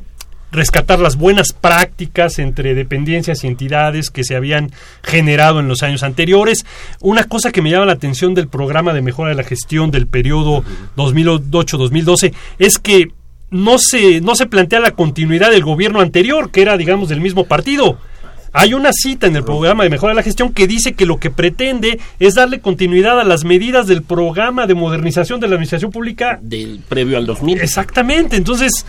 [0.52, 4.71] rescatar las buenas prácticas entre dependencias y entidades que se habían
[5.02, 6.65] generado en los años anteriores.
[7.00, 10.08] Una cosa que me llama la atención del programa de mejora de la gestión del
[10.08, 10.63] periodo
[10.97, 13.12] 2008-2012 es que
[13.52, 17.45] no se, no se plantea la continuidad del gobierno anterior, que era, digamos, del mismo
[17.45, 17.97] partido.
[18.54, 21.18] hay una cita en el programa de mejora de la gestión que dice que lo
[21.18, 25.91] que pretende es darle continuidad a las medidas del programa de modernización de la administración
[25.91, 27.62] pública del previo al 2000.
[27.62, 28.86] Exactamente, entonces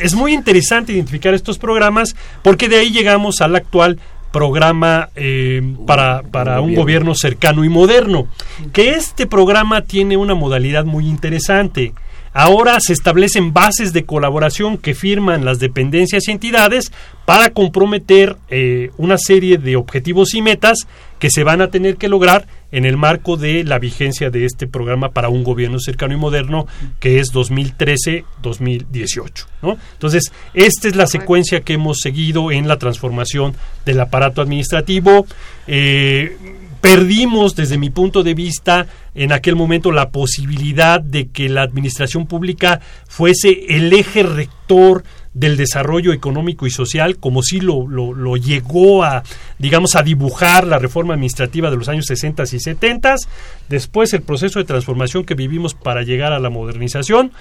[0.00, 3.98] es muy interesante identificar estos programas porque de ahí llegamos al actual
[4.34, 8.26] programa eh, para, para un gobierno cercano y moderno,
[8.72, 11.94] que este programa tiene una modalidad muy interesante.
[12.36, 16.90] Ahora se establecen bases de colaboración que firman las dependencias y entidades
[17.26, 20.78] para comprometer eh, una serie de objetivos y metas
[21.20, 24.66] que se van a tener que lograr en el marco de la vigencia de este
[24.66, 26.66] programa para un gobierno cercano y moderno
[26.98, 29.46] que es 2013-2018.
[29.62, 29.78] ¿no?
[29.92, 33.54] Entonces, esta es la secuencia que hemos seguido en la transformación
[33.86, 35.24] del aparato administrativo.
[35.68, 36.36] Eh,
[36.84, 42.26] perdimos, desde mi punto de vista, en aquel momento la posibilidad de que la administración
[42.26, 42.78] pública
[43.08, 49.22] fuese el eje rector del desarrollo económico y social, como si lo, lo, llegó a,
[49.58, 53.14] digamos, a dibujar la reforma administrativa de los años 60 y 70.
[53.70, 57.32] Después el proceso de transformación que vivimos para llegar a la modernización,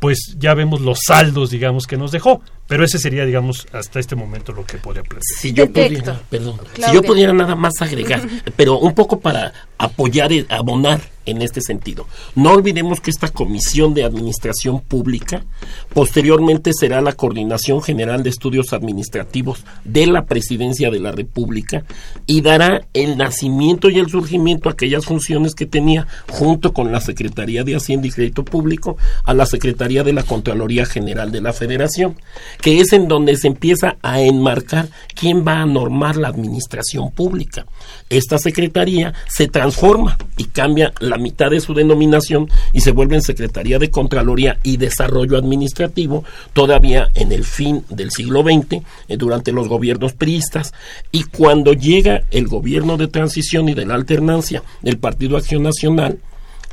[0.00, 2.40] pues ya vemos los saldos, digamos, que nos dejó.
[2.66, 5.22] Pero ese sería, digamos, hasta este momento lo que podría plantear.
[5.38, 8.22] Si yo pudiera, perdón, si yo pudiera nada más agregar,
[8.56, 12.06] pero un poco para apoyar, y abonar en este sentido.
[12.34, 15.44] No olvidemos que esta Comisión de Administración Pública
[15.92, 21.84] posteriormente será la Coordinación General de Estudios Administrativos de la Presidencia de la República
[22.26, 27.00] y dará el nacimiento y el surgimiento a aquellas funciones que tenía junto con la
[27.00, 31.52] Secretaría de Hacienda y Crédito Público a la Secretaría de la Contraloría General de la
[31.52, 32.16] Federación
[32.60, 37.66] que es en donde se empieza a enmarcar quién va a normar la administración pública.
[38.08, 43.22] Esta secretaría se transforma y cambia la mitad de su denominación y se vuelve en
[43.22, 49.52] Secretaría de Contraloría y Desarrollo Administrativo todavía en el fin del siglo XX, eh, durante
[49.52, 50.72] los gobiernos priistas,
[51.12, 56.18] y cuando llega el gobierno de transición y de la alternancia del Partido Acción Nacional,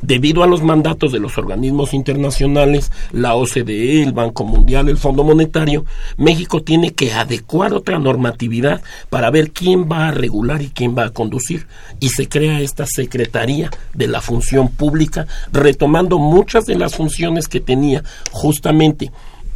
[0.02, 5.24] Debido a los mandatos de los organismos internacionales, la OCDE, el Banco Mundial, el Fondo
[5.24, 5.86] Monetario,
[6.18, 11.06] México tiene que adecuar otra normatividad para ver quién va a regular y quién va
[11.06, 11.66] a conducir.
[12.00, 17.60] Y se crea esta Secretaría de la Función Pública, retomando muchas de las funciones que
[17.60, 19.12] tenía justamente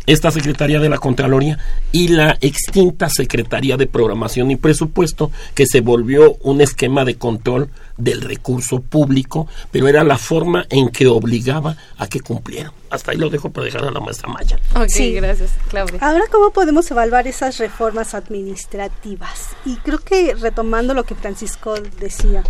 [0.06, 1.58] esta Secretaría de la Contraloría
[1.92, 7.70] y la extinta Secretaría de Programación y Presupuesto, que se volvió un esquema de control
[7.98, 12.72] del recurso público, pero era la forma en que obligaba a que cumplieran.
[12.90, 14.60] Hasta ahí lo dejo para dejar a la maestra Maya.
[14.88, 15.14] sí.
[15.14, 16.00] gracias, Claudia.
[16.02, 19.50] Ahora, ¿cómo podemos evaluar esas reformas administrativas?
[19.66, 22.44] Y creo que retomando lo que Francisco decía,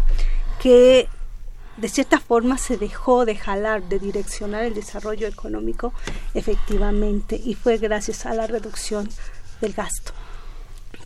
[0.61, 1.07] que
[1.81, 5.93] de cierta forma se dejó de jalar, de direccionar el desarrollo económico
[6.35, 9.09] efectivamente y fue gracias a la reducción
[9.61, 10.13] del gasto.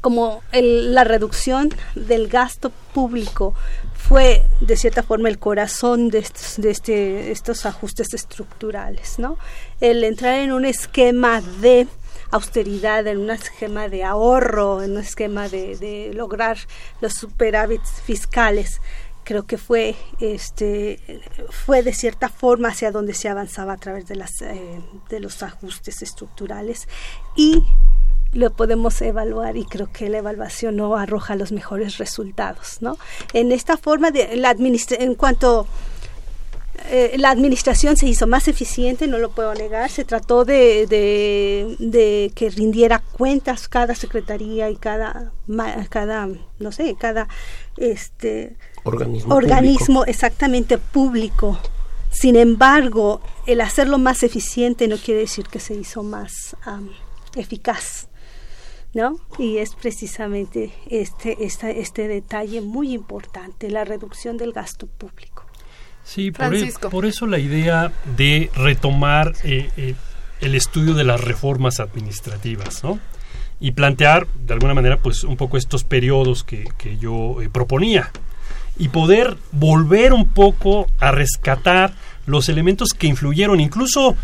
[0.01, 3.55] Como la reducción del gasto público
[3.95, 9.37] fue de cierta forma el corazón de estos, este, estos ajustes estructurales, ¿no?
[9.79, 11.87] El entrar en un esquema de
[12.31, 16.57] austeridad, en un esquema de ahorro, en un esquema de, de lograr
[17.01, 18.81] los superávits fiscales,
[19.25, 24.15] creo que fue este fue de cierta forma hacia donde se avanzaba a través de
[24.15, 26.87] las eh, de los ajustes estructurales
[27.35, 27.63] y
[28.31, 32.97] lo podemos evaluar y creo que la evaluación no arroja los mejores resultados no
[33.33, 35.67] en esta forma de la en cuanto
[36.89, 39.89] eh, la administración se hizo más eficiente, no lo puedo negar.
[39.89, 45.31] Se trató de, de, que rindiera cuentas cada secretaría y cada,
[45.89, 46.27] cada
[46.59, 47.27] no sé, cada
[47.77, 51.59] este organismo, exactamente público.
[52.11, 56.55] Sin embargo, el hacerlo más eficiente no quiere decir que se hizo más
[57.35, 58.07] eficaz.
[58.93, 59.19] ¿No?
[59.37, 65.45] Y es precisamente este, este detalle muy importante, la reducción del gasto público.
[66.05, 69.95] Sí, por, e-, por eso la idea de retomar eh, eh,
[70.39, 72.99] el estudio de las reformas administrativas, ¿no?
[73.59, 78.11] Y plantear, de alguna manera, pues un poco estos periodos que, que yo eh, proponía,
[78.77, 81.93] y poder volver un poco a rescatar
[82.25, 84.15] los elementos que influyeron, incluso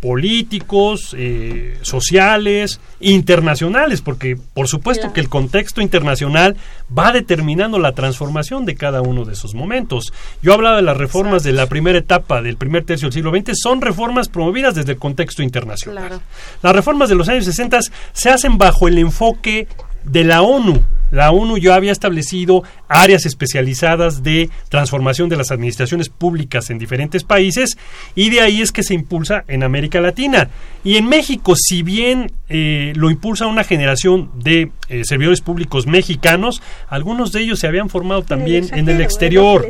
[0.00, 6.56] políticos, eh, sociales, internacionales, porque por supuesto que el contexto internacional
[6.96, 10.12] va determinando la transformación de cada uno de esos momentos.
[10.42, 13.58] Yo hablaba de las reformas de la primera etapa del primer tercio del siglo XX,
[13.58, 16.20] son reformas promovidas desde el contexto internacional.
[16.62, 17.80] Las reformas de los años 60
[18.12, 19.66] se hacen bajo el enfoque
[20.04, 20.82] de la ONU,
[21.16, 27.24] la ONU ya había establecido áreas especializadas de transformación de las administraciones públicas en diferentes
[27.24, 27.78] países
[28.14, 30.50] y de ahí es que se impulsa en América Latina.
[30.84, 36.60] Y en México, si bien eh, lo impulsa una generación de eh, servidores públicos mexicanos,
[36.88, 39.66] algunos de ellos se habían formado también en el exterior,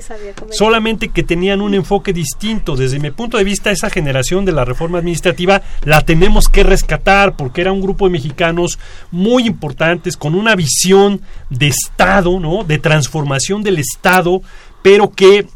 [0.50, 2.74] solamente que tenían un enfoque distinto.
[2.74, 7.36] Desde mi punto de vista, esa generación de la reforma administrativa la tenemos que rescatar
[7.36, 8.78] porque era un grupo de mexicanos
[9.12, 12.64] muy importantes con una visión de Estado, ¿no?
[12.64, 14.42] de transformación del Estado,
[14.82, 15.46] pero que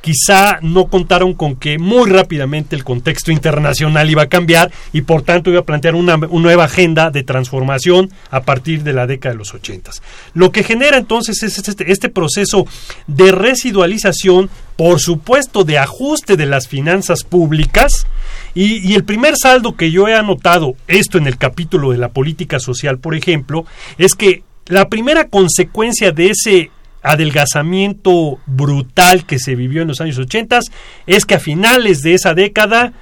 [0.00, 5.22] quizá no contaron con que muy rápidamente el contexto internacional iba a cambiar y por
[5.22, 9.38] tanto iba a plantear una, nueva agenda de transformación a partir de la década de
[9.38, 10.02] los ochentas.
[10.34, 12.66] Lo que genera entonces es este, este proceso
[13.06, 18.06] de residualización, por supuesto de ajuste de las finanzas públicas,
[18.54, 22.58] y, el primer saldo que yo he anotado, esto en el capítulo de la política
[22.58, 23.66] social, por ejemplo,
[23.98, 26.70] es que la primera consecuencia de ese
[27.02, 30.60] adelgazamiento brutal que se vivió en los años 80
[31.06, 32.92] es que a finales de esa década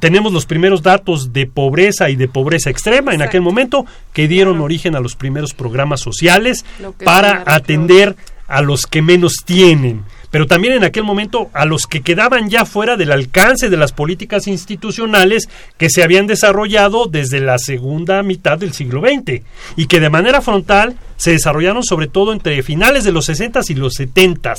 [0.00, 4.60] tenemos los primeros datos de pobreza y de pobreza extrema en aquel momento que dieron
[4.60, 6.64] origen a los primeros programas sociales
[7.04, 8.16] para atender
[8.48, 12.64] a los que menos tienen pero también en aquel momento a los que quedaban ya
[12.64, 15.48] fuera del alcance de las políticas institucionales
[15.78, 19.42] que se habían desarrollado desde la segunda mitad del siglo XX
[19.76, 23.74] y que de manera frontal se desarrollaron sobre todo entre finales de los 60 y
[23.74, 24.54] los 70.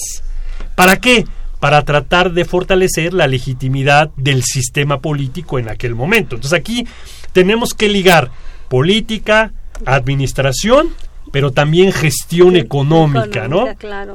[0.76, 1.26] ¿Para qué?
[1.60, 6.36] Para tratar de fortalecer la legitimidad del sistema político en aquel momento.
[6.36, 6.86] Entonces aquí
[7.34, 8.30] tenemos que ligar
[8.70, 9.52] política,
[9.86, 10.94] administración
[11.32, 13.68] pero también gestión económica, ¿no?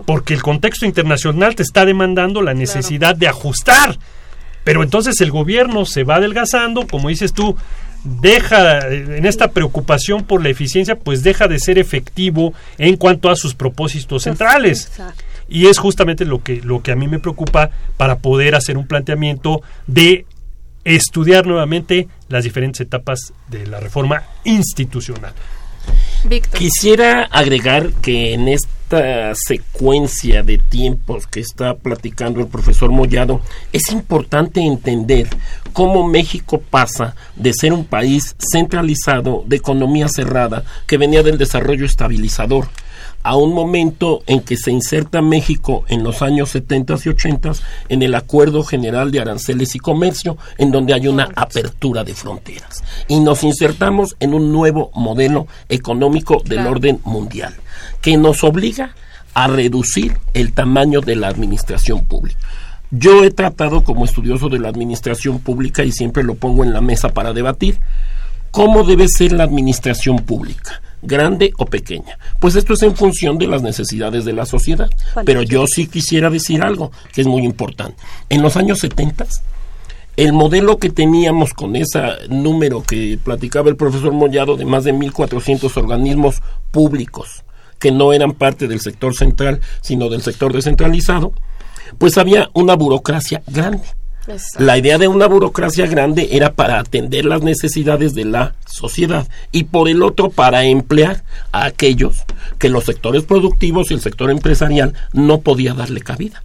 [0.07, 3.99] Porque el contexto internacional te está demandando la necesidad de ajustar.
[4.65, 7.57] Pero entonces el gobierno se va adelgazando, como dices tú,
[8.05, 13.37] deja en esta preocupación por la eficiencia, pues deja de ser efectivo en cuanto a
[13.37, 14.93] sus propósitos centrales.
[15.49, 18.87] Y es justamente lo que lo que a mí me preocupa para poder hacer un
[18.87, 20.27] planteamiento de
[20.85, 25.33] estudiar nuevamente las diferentes etapas de la reforma institucional.
[26.57, 33.41] Quisiera agregar que en esta secuencia de tiempos que está platicando el profesor Mollado,
[33.72, 35.28] es importante entender
[35.72, 41.85] cómo México pasa de ser un país centralizado, de economía cerrada, que venía del desarrollo
[41.85, 42.68] estabilizador,
[43.25, 47.53] a un momento en que se inserta México en los años 70 y 80
[47.89, 52.85] en el Acuerdo General de Aranceles y Comercio, en donde hay una apertura de fronteras.
[53.09, 57.55] Y nos insertamos en un nuevo modelo económico del orden mundial,
[58.03, 58.95] que nos obliga
[59.33, 62.39] a reducir el tamaño de la administración pública.
[62.91, 66.83] Yo he tratado como estudioso de la administración pública y siempre lo pongo en la
[66.83, 67.81] mesa para debatir,
[68.51, 72.19] cómo debe ser la administración pública grande o pequeña.
[72.41, 74.91] Pues esto es en función de las necesidades de la sociedad.
[75.25, 78.03] Pero yo sí quisiera decir algo que es muy importante.
[78.29, 79.27] En los años 70,
[80.17, 84.95] el modelo que teníamos con ese número que platicaba el profesor Mollado de más de
[84.95, 87.45] 1.400 organismos públicos
[87.79, 91.33] que no eran parte del sector central, sino del sector descentralizado,
[91.99, 93.85] pues había una burocracia grande
[94.59, 99.64] la idea de una burocracia grande era para atender las necesidades de la sociedad y
[99.64, 102.22] por el otro para emplear a aquellos
[102.59, 106.43] que los sectores productivos y el sector empresarial no podía darle cabida.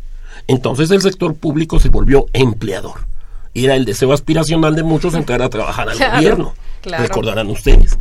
[0.48, 3.06] Entonces el sector público se volvió empleador.
[3.54, 6.54] Era el deseo aspiracional de muchos entrar a trabajar al gobierno.
[6.84, 7.98] Recordarán ustedes.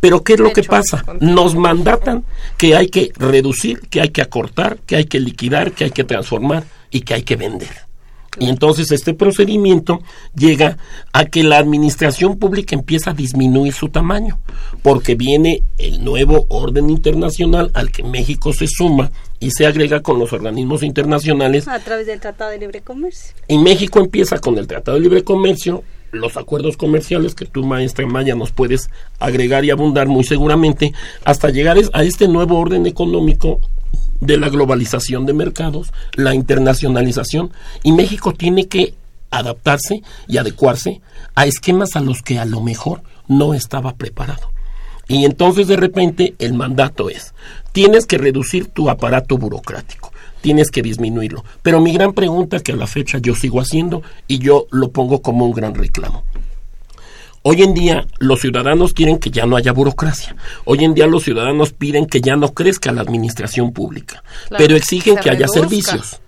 [0.00, 1.04] Pero ¿qué es lo que pasa?
[1.20, 2.24] Nos mandatan
[2.56, 6.04] que hay que reducir, que hay que acortar, que hay que liquidar, que hay que
[6.04, 7.87] transformar y que hay que vender.
[8.38, 10.00] Y entonces este procedimiento
[10.34, 10.78] llega
[11.12, 14.38] a que la administración pública empieza a disminuir su tamaño,
[14.82, 19.10] porque viene el nuevo orden internacional al que México se suma
[19.40, 21.68] y se agrega con los organismos internacionales.
[21.68, 23.34] A través del Tratado de Libre Comercio.
[23.48, 25.82] Y México empieza con el Tratado de Libre Comercio,
[26.12, 30.92] los acuerdos comerciales que tú, maestra Maya, nos puedes agregar y abundar muy seguramente,
[31.24, 33.60] hasta llegar a este nuevo orden económico
[34.20, 37.52] de la globalización de mercados, la internacionalización,
[37.82, 38.94] y México tiene que
[39.30, 41.00] adaptarse y adecuarse
[41.34, 44.50] a esquemas a los que a lo mejor no estaba preparado.
[45.06, 47.34] Y entonces de repente el mandato es,
[47.72, 50.12] tienes que reducir tu aparato burocrático,
[50.42, 51.44] tienes que disminuirlo.
[51.62, 55.22] Pero mi gran pregunta que a la fecha yo sigo haciendo y yo lo pongo
[55.22, 56.24] como un gran reclamo.
[57.50, 60.36] Hoy en día los ciudadanos quieren que ya no haya burocracia.
[60.66, 65.16] Hoy en día los ciudadanos piden que ya no crezca la administración pública, pero exigen
[65.16, 66.20] que haya servicios.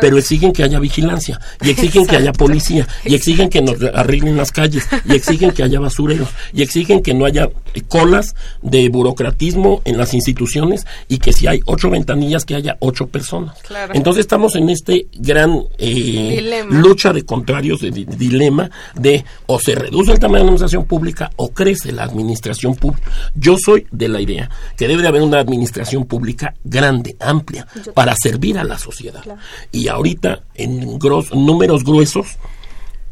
[0.00, 4.36] Pero exigen que haya vigilancia, y exigen que haya policía, y exigen que nos arreglen
[4.36, 7.48] las calles, y exigen que haya basureros, y exigen que no haya
[7.88, 13.06] colas de burocratismo en las instituciones, y que si hay ocho ventanillas, que haya ocho
[13.06, 13.56] personas.
[13.92, 20.12] Entonces estamos en este gran eh, lucha de contrarios, de, dilema de o se reduce
[20.12, 23.10] el tamaño de la administración pública o crece la administración pública.
[23.34, 28.14] Yo soy de la idea que debe de haber una administración pública grande, amplia, para
[28.16, 29.24] servir a la sociedad.
[29.72, 30.98] Y ahorita, en
[31.34, 32.38] números gruesos,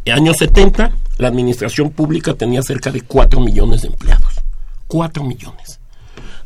[0.04, 4.34] en años 70, la administración pública tenía cerca de 4 millones de empleados.
[4.88, 5.80] 4 millones.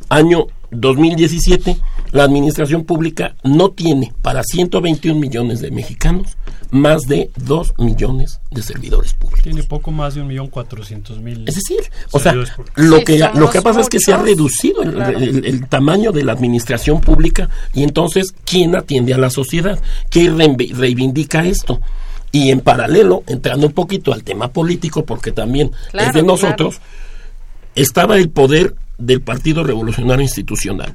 [0.09, 1.77] Año 2017,
[2.11, 6.37] la administración pública no tiene para 121 millones de mexicanos
[6.71, 9.43] más de 2 millones de servidores públicos.
[9.43, 11.47] Tiene poco más de un millón cuatrocientos mil.
[11.47, 11.79] Es decir,
[12.11, 12.33] o sea,
[12.75, 17.01] lo que lo que pasa es que se ha reducido el, tamaño de la administración
[17.01, 19.79] pública y entonces quién atiende a la sociedad,
[20.09, 21.79] qué reivindica esto.
[22.31, 26.81] Y en paralelo, entrando un poquito al tema político, porque también es de nosotros,
[27.75, 30.93] estaba el poder del Partido Revolucionario Institucional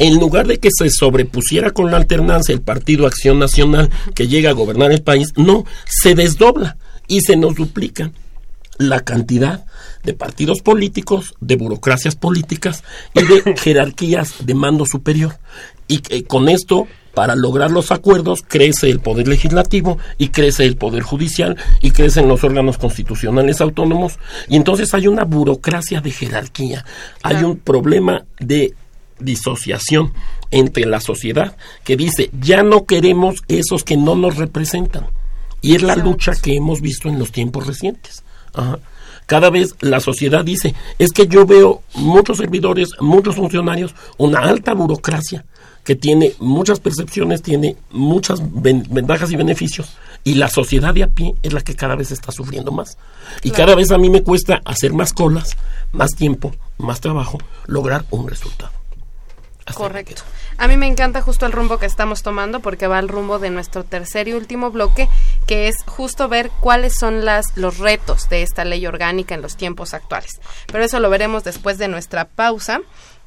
[0.00, 4.50] en lugar de que se sobrepusiera con la alternancia el Partido Acción Nacional que llega
[4.50, 8.10] a gobernar el país, no, se desdobla y se nos duplica
[8.78, 9.66] la cantidad
[10.02, 12.82] de partidos políticos, de burocracias políticas
[13.14, 15.38] y de jerarquías de mando superior.
[15.86, 20.78] Y eh, con esto, para lograr los acuerdos, crece el poder legislativo y crece el
[20.78, 24.18] poder judicial y crecen los órganos constitucionales autónomos.
[24.48, 26.86] Y entonces hay una burocracia de jerarquía,
[27.22, 28.72] hay un problema de
[29.20, 30.12] disociación
[30.50, 35.06] entre la sociedad que dice, ya no queremos esos que no nos representan.
[35.62, 38.24] Y es la lucha que hemos visto en los tiempos recientes.
[39.26, 44.74] Cada vez la sociedad dice, es que yo veo muchos servidores, muchos funcionarios, una alta
[44.74, 45.44] burocracia
[45.84, 51.34] que tiene muchas percepciones, tiene muchas ventajas y beneficios, y la sociedad de a pie
[51.42, 52.98] es la que cada vez está sufriendo más.
[53.42, 55.56] Y cada vez a mí me cuesta hacer más colas,
[55.92, 58.79] más tiempo, más trabajo, lograr un resultado.
[59.74, 60.22] Correcto.
[60.58, 63.50] A mí me encanta justo el rumbo que estamos tomando porque va al rumbo de
[63.50, 65.08] nuestro tercer y último bloque,
[65.46, 69.56] que es justo ver cuáles son las, los retos de esta ley orgánica en los
[69.56, 70.40] tiempos actuales.
[70.66, 72.80] Pero eso lo veremos después de nuestra pausa.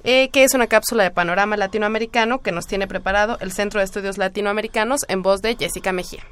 [0.05, 3.85] Eh, que es una cápsula de panorama latinoamericano que nos tiene preparado el Centro de
[3.85, 6.25] Estudios Latinoamericanos en voz de Jessica Mejía.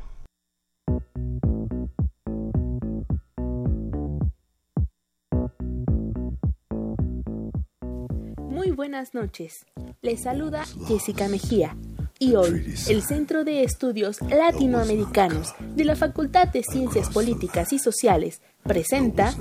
[8.82, 9.68] Buenas noches.
[10.02, 11.78] Les saluda Jessica Mejía.
[12.18, 18.42] Y hoy, el Centro de Estudios Latinoamericanos de la Facultad de Ciencias Políticas y Sociales
[18.64, 19.36] presenta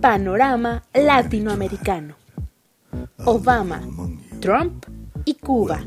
[0.00, 2.16] Panorama Latinoamericano.
[3.26, 3.82] Obama,
[4.40, 4.86] Trump
[5.26, 5.84] y Cuba.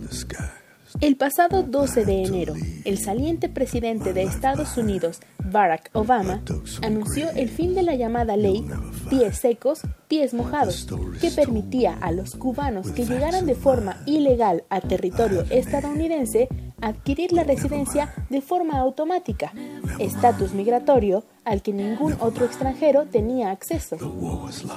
[0.99, 6.41] El pasado 12 de enero, el saliente presidente de Estados Unidos, Barack Obama,
[6.81, 8.65] anunció el fin de la llamada ley
[9.07, 10.87] pies secos, pies mojados,
[11.21, 16.49] que permitía a los cubanos que llegaran de forma ilegal a territorio estadounidense
[16.81, 19.51] adquirir la residencia de forma automática,
[19.99, 23.97] estatus migratorio al que ningún otro extranjero tenía acceso.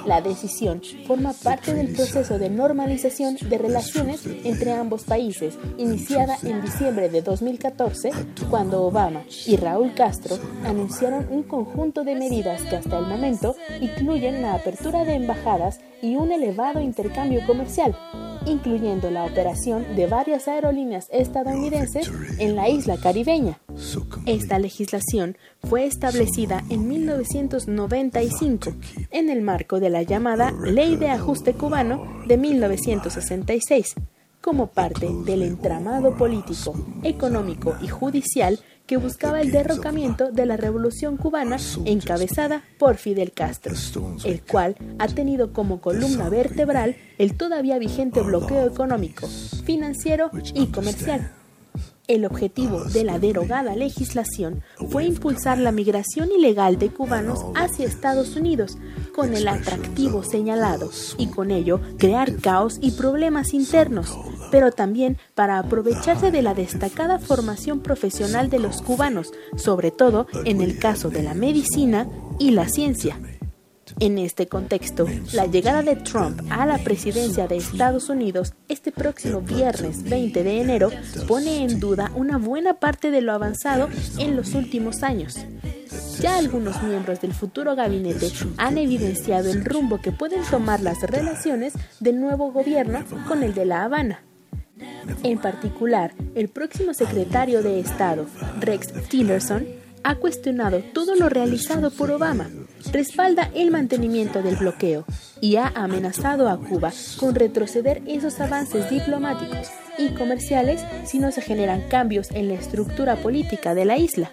[0.05, 6.61] La decisión forma parte del proceso de normalización de relaciones entre ambos países, iniciada en
[6.61, 8.11] diciembre de 2014,
[8.49, 14.41] cuando Obama y Raúl Castro anunciaron un conjunto de medidas que hasta el momento incluyen
[14.41, 17.95] la apertura de embajadas y un elevado intercambio comercial,
[18.45, 23.59] incluyendo la operación de varias aerolíneas estadounidenses en la isla caribeña.
[24.25, 28.73] Esta legislación fue establecida en 1995
[29.11, 33.95] en el marco de la llamada Ley de Ajuste Cubano de 1966,
[34.39, 36.73] como parte del entramado político,
[37.03, 43.73] económico y judicial que buscaba el derrocamiento de la revolución cubana encabezada por Fidel Castro,
[44.25, 49.27] el cual ha tenido como columna vertebral el todavía vigente bloqueo económico,
[49.63, 51.40] financiero y comercial.
[52.11, 58.35] El objetivo de la derogada legislación fue impulsar la migración ilegal de cubanos hacia Estados
[58.35, 58.77] Unidos
[59.15, 64.19] con el atractivo señalado y con ello crear caos y problemas internos,
[64.51, 70.59] pero también para aprovecharse de la destacada formación profesional de los cubanos, sobre todo en
[70.59, 72.09] el caso de la medicina
[72.39, 73.17] y la ciencia.
[74.01, 79.41] En este contexto, la llegada de Trump a la presidencia de Estados Unidos este próximo
[79.41, 80.89] viernes 20 de enero
[81.27, 85.35] pone en duda una buena parte de lo avanzado en los últimos años.
[86.19, 91.73] Ya algunos miembros del futuro gabinete han evidenciado el rumbo que pueden tomar las relaciones
[91.99, 94.23] del nuevo gobierno con el de La Habana.
[95.21, 98.25] En particular, el próximo secretario de Estado,
[98.61, 99.67] Rex Tillerson,
[100.03, 102.49] ha cuestionado todo lo realizado por Obama,
[102.91, 105.05] respalda el mantenimiento del bloqueo
[105.39, 111.41] y ha amenazado a Cuba con retroceder esos avances diplomáticos y comerciales si no se
[111.41, 114.31] generan cambios en la estructura política de la isla.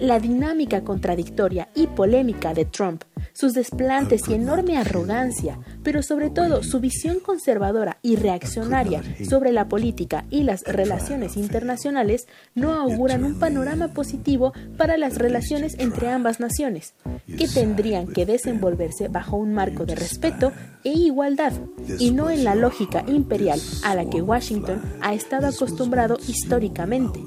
[0.00, 3.04] La dinámica contradictoria y polémica de Trump
[3.36, 9.68] sus desplantes y enorme arrogancia, pero sobre todo su visión conservadora y reaccionaria sobre la
[9.68, 16.40] política y las relaciones internacionales no auguran un panorama positivo para las relaciones entre ambas
[16.40, 16.94] naciones,
[17.26, 20.52] que tendrían que desenvolverse bajo un marco de respeto
[20.86, 21.52] e igualdad,
[21.98, 27.20] y no en la lógica imperial a la que Washington ha estado acostumbrado históricamente.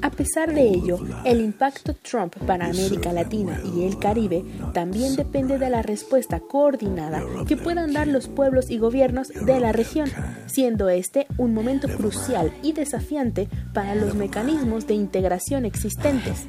[0.00, 5.58] A pesar de ello, el impacto Trump para América Latina y el Caribe también depende
[5.58, 10.10] de la respuesta coordinada que puedan dar los pueblos y gobiernos de la región,
[10.46, 16.46] siendo este un momento crucial y desafiante para los mecanismos de integración existentes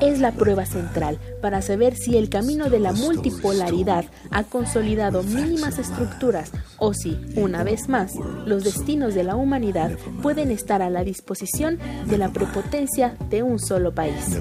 [0.00, 5.78] es la prueba central para saber si el camino de la multipolaridad ha consolidado mínimas
[5.78, 8.14] estructuras o si, una vez más,
[8.46, 13.58] los destinos de la humanidad pueden estar a la disposición de la prepotencia de un
[13.58, 14.40] solo país.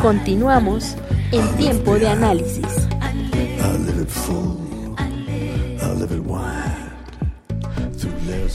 [0.00, 0.96] Continuamos
[1.32, 2.66] en tiempo de análisis.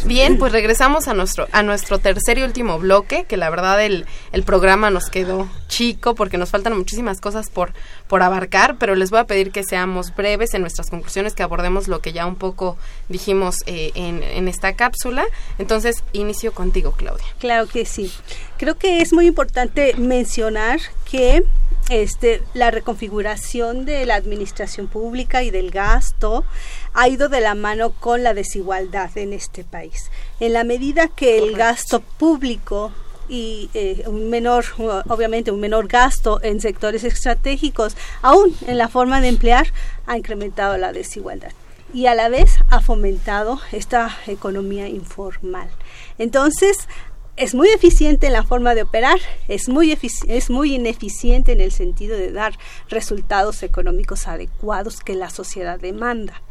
[0.05, 4.05] Bien, pues regresamos a nuestro, a nuestro tercer y último bloque, que la verdad el,
[4.31, 7.73] el programa nos quedó chico porque nos faltan muchísimas cosas por,
[8.07, 11.87] por abarcar, pero les voy a pedir que seamos breves en nuestras conclusiones, que abordemos
[11.87, 12.77] lo que ya un poco
[13.07, 15.25] dijimos eh, en, en esta cápsula.
[15.57, 17.25] Entonces, inicio contigo, Claudia.
[17.39, 18.11] Claro que sí.
[18.57, 20.79] Creo que es muy importante mencionar
[21.09, 21.43] que
[21.89, 26.45] este, la reconfiguración de la administración pública y del gasto
[26.93, 30.11] ha ido de la mano con la desigualdad en este país.
[30.39, 32.91] En la medida que el gasto público
[33.27, 34.65] y eh, un menor,
[35.07, 39.67] obviamente un menor gasto en sectores estratégicos, aún en la forma de emplear,
[40.07, 41.51] ha incrementado la desigualdad
[41.93, 45.69] y a la vez ha fomentado esta economía informal.
[46.17, 46.87] Entonces,
[47.35, 49.17] es muy eficiente en la forma de operar,
[49.47, 52.53] es muy, es muy ineficiente en el sentido de dar
[52.89, 56.41] resultados económicos adecuados que la sociedad demanda.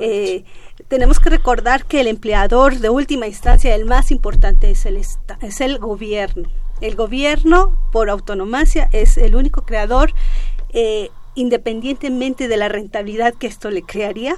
[0.00, 0.44] Eh,
[0.88, 5.60] tenemos que recordar que el empleador de última instancia, el más importante, es el, es
[5.60, 6.48] el gobierno.
[6.80, 10.12] El gobierno, por autonomía, es el único creador,
[10.70, 14.36] eh, independientemente de la rentabilidad que esto le crearía,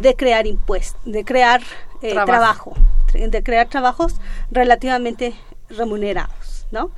[0.00, 1.62] de crear impuestos, de crear
[2.02, 2.74] eh, trabajo.
[3.12, 4.16] de crear trabajos
[4.50, 5.34] relativamente
[5.70, 6.90] remunerados, ¿no?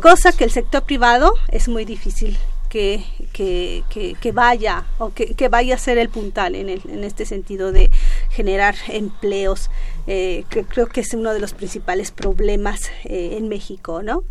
[0.00, 2.38] Cosa que el sector privado es muy difícil
[2.68, 3.84] que, que,
[4.20, 7.72] que, vaya o que, que, vaya a ser el puntal en, el, en este sentido
[7.72, 7.90] de
[8.30, 9.70] generar empleos,
[10.06, 14.24] eh, que creo que es uno de los principales problemas eh, en México, ¿no?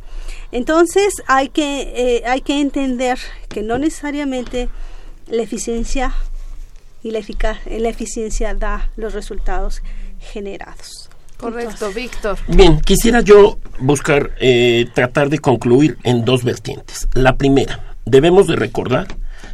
[0.52, 3.18] Entonces hay que, eh, hay que entender
[3.50, 4.70] que no necesariamente
[5.28, 6.14] la eficiencia
[7.04, 9.82] y la, eficaz, la eficiencia da los resultados
[10.20, 11.10] generados.
[11.38, 12.40] Correcto, Víctor.
[12.48, 14.32] Bien, quisiera yo buscar
[14.96, 17.08] tratar de concluir en dos vertientes.
[17.14, 19.08] La primera, Debemos de recordar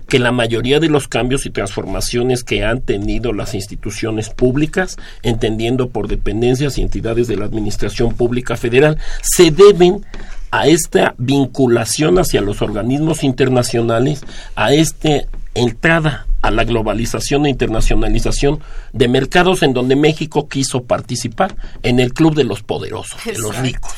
[0.07, 5.89] que la mayoría de los cambios y transformaciones que han tenido las instituciones públicas, entendiendo
[5.89, 10.05] por dependencias y entidades de la Administración Pública Federal, se deben
[10.51, 14.21] a esta vinculación hacia los organismos internacionales,
[14.55, 15.23] a esta
[15.55, 18.59] entrada a la globalización e internacionalización
[18.91, 23.57] de mercados en donde México quiso participar en el club de los poderosos, de los
[23.57, 23.93] ricos,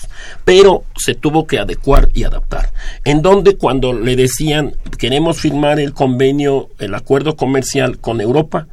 [0.46, 2.72] pero se tuvo que adecuar y adaptar.
[3.04, 8.68] En donde cuando le decían queremos firmar el convenio, el acuerdo comercial con Europa,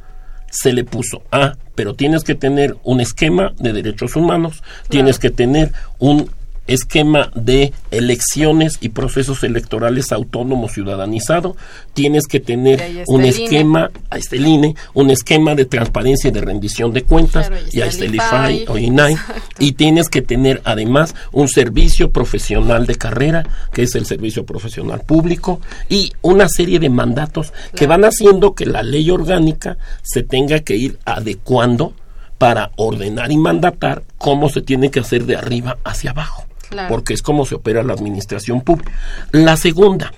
[0.49, 5.31] se le puso, ah, pero tienes que tener un esquema de derechos humanos, tienes que
[5.31, 6.29] tener un
[6.67, 11.55] esquema de elecciones y procesos electorales autónomos ciudadanizado,
[11.93, 13.91] tienes que tener un esquema,
[14.31, 18.15] el INE, un esquema de transparencia y de rendición de cuentas, y ahí está el
[18.15, 19.15] IFAI o INAI,
[19.59, 25.01] y tienes que tener además un servicio profesional de carrera, que es el servicio profesional
[25.01, 25.59] público,
[25.89, 30.75] y una serie de mandatos que van haciendo que la ley orgánica se tenga que
[30.75, 31.93] ir adecuando
[32.37, 36.45] para ordenar y mandatar cómo se tiene que hacer de arriba hacia abajo
[36.89, 38.91] porque es como se opera la administración pública.
[39.31, 40.13] La segunda,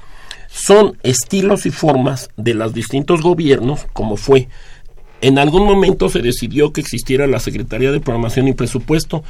[0.49, 4.47] son estilos y formas de los distintos gobiernos, como fue
[5.21, 9.23] en algún momento se decidió que existiera la Secretaría de Programación y Presupuesto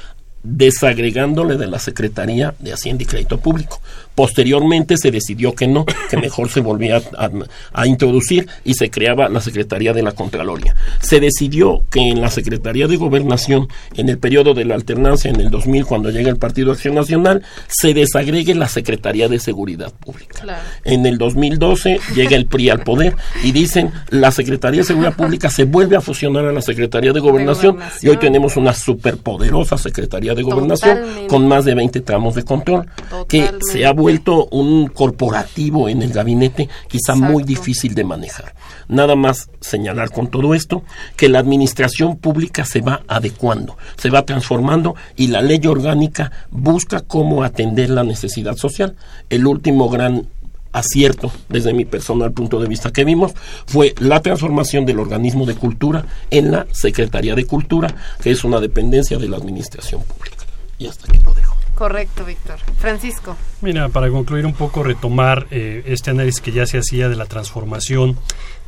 [0.45, 3.81] desagregándole de la Secretaría de Hacienda y Crédito Público.
[4.13, 7.01] Posteriormente se decidió que no, que mejor se volvía
[7.73, 10.75] a, introducir y se creaba la Secretaría de la Contraloría.
[11.01, 15.41] Se decidió que en la Secretaría de Gobernación, en el periodo de la alternancia, en
[15.41, 20.63] el 2000, cuando llega el Partido Acción Nacional, se desagregue la Secretaría de Seguridad Pública.
[20.85, 25.49] En el 2012 llega el PRI al poder y dicen la Secretaría de Seguridad Pública
[25.49, 30.34] se vuelve a fusionar a la Secretaría de Gobernación, y hoy tenemos una superpoderosa Secretaría
[30.35, 32.87] de Gobernación con más de 20 tramos de control
[33.27, 38.53] que se ha vuelto un corporativo en el gabinete quizá muy difícil de manejar.
[38.87, 40.83] Nada más señalar con todo esto
[41.15, 47.01] que la administración pública se va adecuando, se va transformando y la ley orgánica busca
[47.01, 48.95] cómo atender la necesidad social.
[49.29, 50.27] El último gran
[50.75, 53.33] acierto desde mi personal punto de vista que vimos
[53.65, 58.59] fue la transformación del organismo de cultura en la Secretaría de Cultura, que es una
[58.59, 60.45] dependencia de la administración pública.
[60.77, 61.54] Y hasta aquí lo dejo.
[61.75, 62.57] Correcto, Víctor.
[62.77, 63.35] Francisco.
[63.61, 67.25] Mira, para concluir un poco, retomar eh, este análisis que ya se hacía de la
[67.25, 68.17] transformación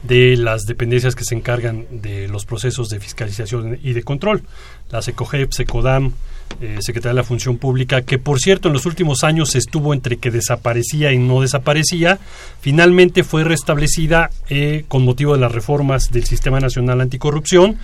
[0.04, 4.44] de las dependencias que se encargan de los procesos de fiscalización y de control,
[4.92, 6.14] la SECOGEP, SECODAM,
[6.62, 10.18] eh, Secretaría de la Función Pública, que por cierto en los últimos años estuvo entre
[10.18, 12.20] que desaparecía y no desaparecía,
[12.62, 17.78] finalmente fue restablecida eh, con motivo de las reformas del Sistema Nacional Anticorrupción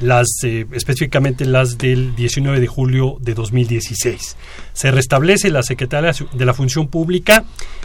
[0.00, 4.36] las eh, específicamente las del 19 de julio de 2016.
[4.72, 7.44] Se restablece la Secretaría de la Función Pública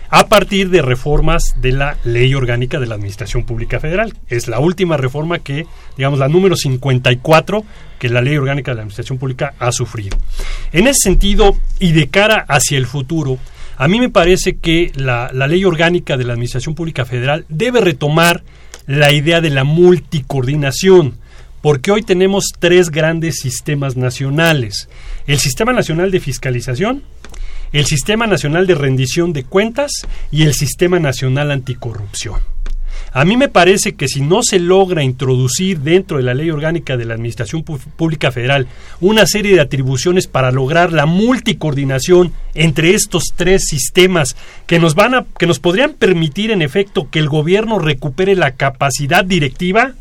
[0.10, 4.14] a partir de reformas de la Ley Orgánica de la Administración Pública Federal.
[4.28, 5.66] Es la última reforma que,
[5.98, 7.64] digamos, la número 54
[7.98, 10.18] que la Ley Orgánica de la Administración Pública ha sufrido.
[10.72, 13.38] En ese sentido, y de cara hacia el futuro,
[13.78, 17.82] a mí me parece que la, la Ley Orgánica de la Administración Pública Federal debe
[17.82, 18.44] retomar
[18.86, 21.18] la idea de la multicoordinación
[21.64, 24.90] porque hoy tenemos tres grandes sistemas nacionales.
[25.28, 27.04] El Sistema Nacional de Fiscalización,
[27.72, 29.92] el Sistema Nacional de Rendición de Cuentas
[30.30, 32.42] y el Sistema Nacional Anticorrupción.
[33.14, 36.98] A mí me parece que si no se logra introducir dentro de la ley orgánica
[36.98, 38.68] de la Administración Pública Federal
[39.00, 44.36] una serie de atribuciones para lograr la multicoordinación entre estos tres sistemas
[44.68, 48.56] que nos van a que nos podrían permitir en efecto que el gobierno recupere la
[48.56, 49.94] capacidad directiva,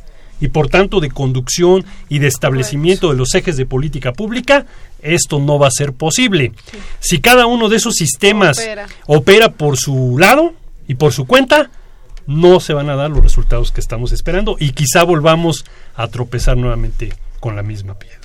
[0.43, 4.67] y por tanto de conducción y de establecimiento de los ejes de política pública,
[5.01, 6.53] esto no va a ser posible.
[6.99, 8.61] Si cada uno de esos sistemas
[9.07, 9.53] opera.
[9.53, 10.53] por su lado
[10.89, 11.71] y por su cuenta,
[12.27, 15.65] no se van a dar los resultados que estamos esperando y quizá volvamos
[15.95, 18.19] a tropezar nuevamente con la misma piedra.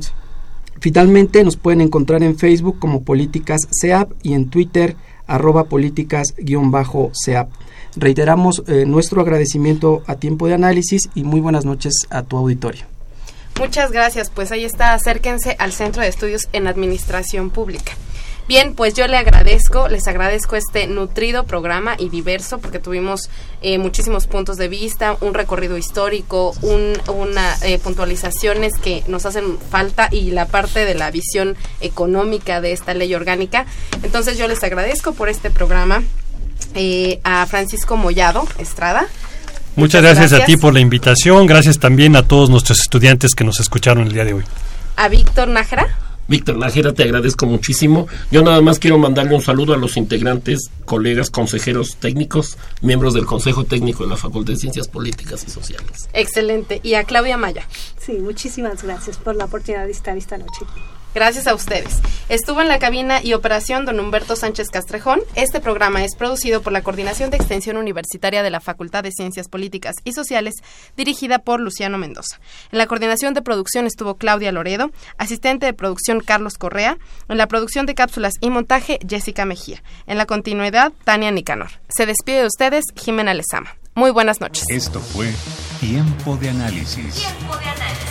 [0.79, 4.95] finalmente nos pueden encontrar en Facebook como Políticas SEAP y en Twitter
[5.27, 7.49] arroba políticas-seap.
[7.95, 12.85] Reiteramos eh, nuestro agradecimiento a tiempo de análisis y muy buenas noches a tu auditorio.
[13.59, 17.93] Muchas gracias, pues ahí está, acérquense al Centro de Estudios en Administración Pública.
[18.51, 23.29] Bien, pues yo le agradezco, les agradezco este nutrido programa y diverso porque tuvimos
[23.61, 29.57] eh, muchísimos puntos de vista, un recorrido histórico, un, una eh, puntualizaciones que nos hacen
[29.57, 33.67] falta y la parte de la visión económica de esta ley orgánica.
[34.03, 36.03] Entonces yo les agradezco por este programa
[36.75, 39.05] eh, a Francisco Mollado Estrada.
[39.77, 43.61] Muchas, gracias, a ti por la invitación, gracias también a todos nuestros estudiantes que nos
[43.61, 44.43] escucharon el día de hoy.
[44.97, 46.10] A Víctor Nájera.
[46.27, 48.07] Víctor Nájera, te agradezco muchísimo.
[48.31, 53.25] Yo nada más quiero mandarle un saludo a los integrantes, colegas, consejeros técnicos, miembros del
[53.25, 56.09] Consejo Técnico de la Facultad de Ciencias Políticas y Sociales.
[56.13, 56.79] Excelente.
[56.83, 57.67] Y a Claudia Maya.
[57.97, 60.65] Sí, muchísimas gracias por la oportunidad de estar esta noche.
[61.13, 61.99] Gracias a ustedes.
[62.29, 65.19] Estuvo en la cabina y operación don Humberto Sánchez Castrejón.
[65.35, 69.49] Este programa es producido por la Coordinación de Extensión Universitaria de la Facultad de Ciencias
[69.49, 70.55] Políticas y Sociales,
[70.95, 72.39] dirigida por Luciano Mendoza.
[72.71, 76.97] En la coordinación de producción estuvo Claudia Loredo, asistente de producción Carlos Correa,
[77.27, 79.83] en la producción de cápsulas y montaje Jessica Mejía.
[80.07, 81.71] En la continuidad, Tania Nicanor.
[81.89, 83.75] Se despide de ustedes, Jimena Lezama.
[83.93, 84.63] Muy buenas noches.
[84.69, 85.33] Esto fue
[85.81, 87.15] Tiempo de Análisis.
[87.15, 88.10] Tiempo de análisis.